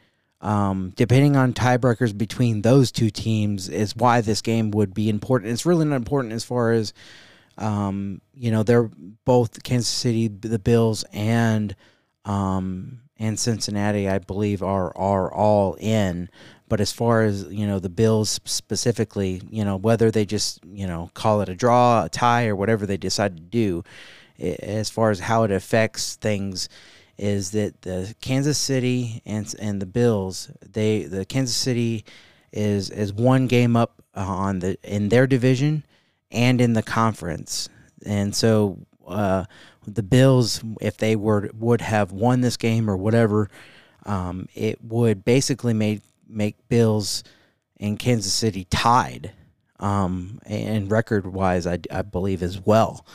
Um, 0.41 0.91
depending 0.97 1.37
on 1.37 1.53
tiebreakers 1.53 2.17
between 2.17 2.63
those 2.63 2.91
two 2.91 3.09
teams, 3.09 3.69
is 3.69 3.95
why 3.95 4.19
this 4.19 4.41
game 4.41 4.71
would 4.71 4.93
be 4.93 5.07
important. 5.07 5.51
It's 5.51 5.65
really 5.65 5.85
not 5.85 5.95
important 5.95 6.33
as 6.33 6.43
far 6.43 6.73
as, 6.73 6.93
um, 7.57 8.19
you 8.33 8.51
know, 8.51 8.61
they're 8.61 8.89
both 9.23 9.63
Kansas 9.63 9.87
City, 9.87 10.27
the 10.27 10.59
Bills, 10.59 11.05
and 11.13 11.73
um, 12.25 12.99
and 13.17 13.39
Cincinnati, 13.39 14.09
I 14.09 14.19
believe, 14.19 14.61
are 14.61 14.95
are 14.97 15.33
all 15.33 15.75
in. 15.75 16.29
But 16.67 16.81
as 16.81 16.91
far 16.91 17.23
as 17.23 17.43
you 17.45 17.65
know, 17.65 17.79
the 17.79 17.89
Bills 17.89 18.41
specifically, 18.43 19.41
you 19.49 19.63
know, 19.63 19.77
whether 19.77 20.11
they 20.11 20.25
just 20.25 20.59
you 20.65 20.87
know 20.87 21.09
call 21.13 21.39
it 21.41 21.47
a 21.47 21.55
draw, 21.55 22.03
a 22.03 22.09
tie, 22.09 22.47
or 22.47 22.55
whatever 22.55 22.85
they 22.85 22.97
decide 22.97 23.37
to 23.37 23.43
do, 23.43 23.83
as 24.39 24.89
far 24.89 25.11
as 25.11 25.19
how 25.19 25.43
it 25.43 25.51
affects 25.51 26.15
things 26.15 26.69
is 27.17 27.51
that 27.51 27.81
the 27.83 28.13
Kansas 28.21 28.57
City 28.57 29.21
and 29.25 29.53
and 29.59 29.81
the 29.81 29.85
Bills 29.85 30.51
they 30.61 31.03
the 31.03 31.25
Kansas 31.25 31.55
City 31.55 32.05
is 32.51 32.89
is 32.89 33.13
one 33.13 33.47
game 33.47 33.75
up 33.75 34.01
on 34.15 34.59
the 34.59 34.77
in 34.83 35.09
their 35.09 35.27
division 35.27 35.83
and 36.31 36.59
in 36.59 36.73
the 36.73 36.83
conference 36.83 37.69
and 38.05 38.35
so 38.35 38.79
uh, 39.07 39.45
the 39.85 40.03
Bills 40.03 40.63
if 40.81 40.97
they 40.97 41.15
were 41.15 41.49
would 41.57 41.81
have 41.81 42.11
won 42.11 42.41
this 42.41 42.57
game 42.57 42.89
or 42.89 42.97
whatever 42.97 43.49
um, 44.05 44.47
it 44.55 44.83
would 44.83 45.23
basically 45.23 45.73
make 45.73 46.01
make 46.27 46.67
Bills 46.67 47.23
and 47.79 47.99
Kansas 47.99 48.33
City 48.33 48.65
tied 48.65 49.31
um, 49.79 50.39
and 50.45 50.89
record 50.89 51.27
wise 51.27 51.67
I, 51.67 51.79
I 51.91 52.01
believe 52.01 52.41
as 52.41 52.59
well. 52.59 53.05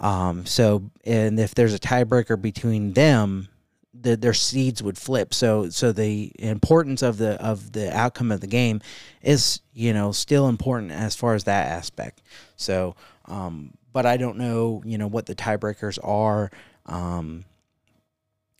Um, 0.00 0.44
so, 0.46 0.90
and 1.04 1.40
if 1.40 1.54
there's 1.54 1.74
a 1.74 1.78
tiebreaker 1.78 2.40
between 2.40 2.92
them, 2.92 3.48
the, 3.94 4.16
their 4.16 4.34
seeds 4.34 4.82
would 4.82 4.98
flip. 4.98 5.32
So, 5.32 5.70
so 5.70 5.92
the 5.92 6.32
importance 6.38 7.02
of 7.02 7.18
the 7.18 7.42
of 7.42 7.72
the 7.72 7.96
outcome 7.96 8.30
of 8.30 8.40
the 8.40 8.46
game 8.46 8.80
is, 9.22 9.60
you 9.72 9.92
know, 9.92 10.12
still 10.12 10.48
important 10.48 10.92
as 10.92 11.16
far 11.16 11.34
as 11.34 11.44
that 11.44 11.68
aspect. 11.68 12.22
So, 12.56 12.94
um, 13.24 13.72
but 13.92 14.04
I 14.04 14.16
don't 14.18 14.36
know, 14.36 14.82
you 14.84 14.98
know, 14.98 15.06
what 15.06 15.26
the 15.26 15.34
tiebreakers 15.34 15.98
are. 16.02 16.50
Um, 16.84 17.44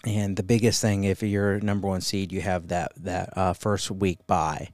and 0.05 0.37
the 0.37 0.43
biggest 0.43 0.81
thing, 0.81 1.05
if 1.05 1.23
you're 1.23 1.61
number 1.61 1.89
one 1.89 2.01
seed, 2.01 2.33
you 2.33 2.41
have 2.41 2.69
that 2.69 2.93
that 2.99 3.37
uh, 3.37 3.53
first 3.53 3.91
week 3.91 4.27
bye. 4.27 4.71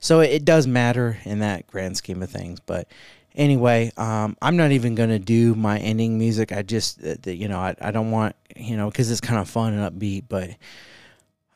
So 0.00 0.18
it 0.18 0.44
does 0.44 0.66
matter 0.66 1.18
in 1.24 1.38
that 1.38 1.68
grand 1.68 1.96
scheme 1.96 2.22
of 2.22 2.30
things. 2.30 2.58
But 2.58 2.88
anyway, 3.34 3.92
um, 3.96 4.36
I'm 4.42 4.56
not 4.56 4.72
even 4.72 4.94
going 4.94 5.10
to 5.10 5.18
do 5.18 5.54
my 5.54 5.78
ending 5.78 6.18
music. 6.18 6.52
I 6.52 6.62
just, 6.62 7.04
uh, 7.04 7.16
you 7.30 7.48
know, 7.48 7.58
I, 7.58 7.74
I 7.80 7.90
don't 7.90 8.10
want, 8.10 8.36
you 8.56 8.76
know, 8.76 8.90
because 8.90 9.10
it's 9.10 9.20
kind 9.20 9.40
of 9.40 9.48
fun 9.48 9.74
and 9.74 9.92
upbeat. 9.92 10.24
But 10.28 10.50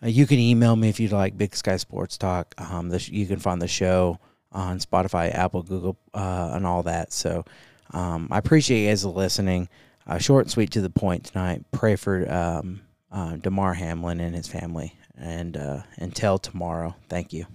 uh, 0.03 0.09
you 0.09 0.27
can 0.27 0.39
email 0.39 0.77
me 0.77 0.89
if 0.89 1.01
you'd 1.01 1.13
like 1.13 1.37
Big 1.37 1.55
Sky 1.55 1.77
Sports 1.77 2.19
Talk. 2.19 2.55
Um, 2.59 2.89
the, 2.89 2.99
you 3.11 3.27
can 3.27 3.39
find 3.39 3.61
the 3.61 3.69
show 3.69 4.19
on 4.53 4.79
Spotify, 4.79 5.35
Apple, 5.35 5.63
Google, 5.63 5.97
uh, 6.15 6.51
and 6.55 6.67
all 6.67 6.83
that. 6.85 7.13
So 7.13 7.45
um, 7.93 8.29
I 8.31 8.39
appreciate 8.39 8.83
you 8.83 8.89
guys 8.89 9.05
listening. 9.05 9.69
Uh, 10.07 10.19
short 10.19 10.45
and 10.45 10.51
sweet 10.51 10.71
to 10.71 10.81
the 10.81 10.91
point 10.91 11.25
tonight. 11.25 11.65
Pray 11.73 11.97
for 11.97 12.33
um, 12.33 12.81
uh, 13.11 13.37
Damar 13.37 13.75
Hamlin 13.75 14.21
and 14.21 14.37
his 14.37 14.47
family. 14.47 14.95
And 15.19 15.57
uh, 15.57 15.83
until 15.97 16.39
tomorrow, 16.39 16.95
thank 17.09 17.33
you. 17.33 17.47